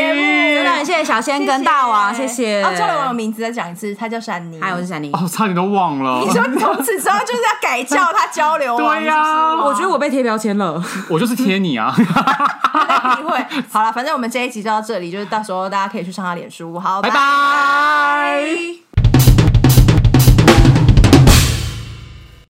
[0.54, 2.62] 真的很谢谢小仙跟大王，谢谢。
[2.64, 4.58] 哦，交流王的名字再讲一次，他叫珊妮。
[4.58, 5.10] 嗨，我是闪妮。
[5.12, 6.20] 哦，差点都忘了。
[6.24, 10.82] 你说从此之后就是要改叫他交流王， 对呀我觉得我被贴标签了。
[11.10, 11.92] 我就是贴你啊！
[11.92, 13.62] 会。
[13.70, 16.78] 好了，反正我们这一集就到这里，就是到时候大家可以去上他脸书。
[16.78, 18.46] 好，拜拜。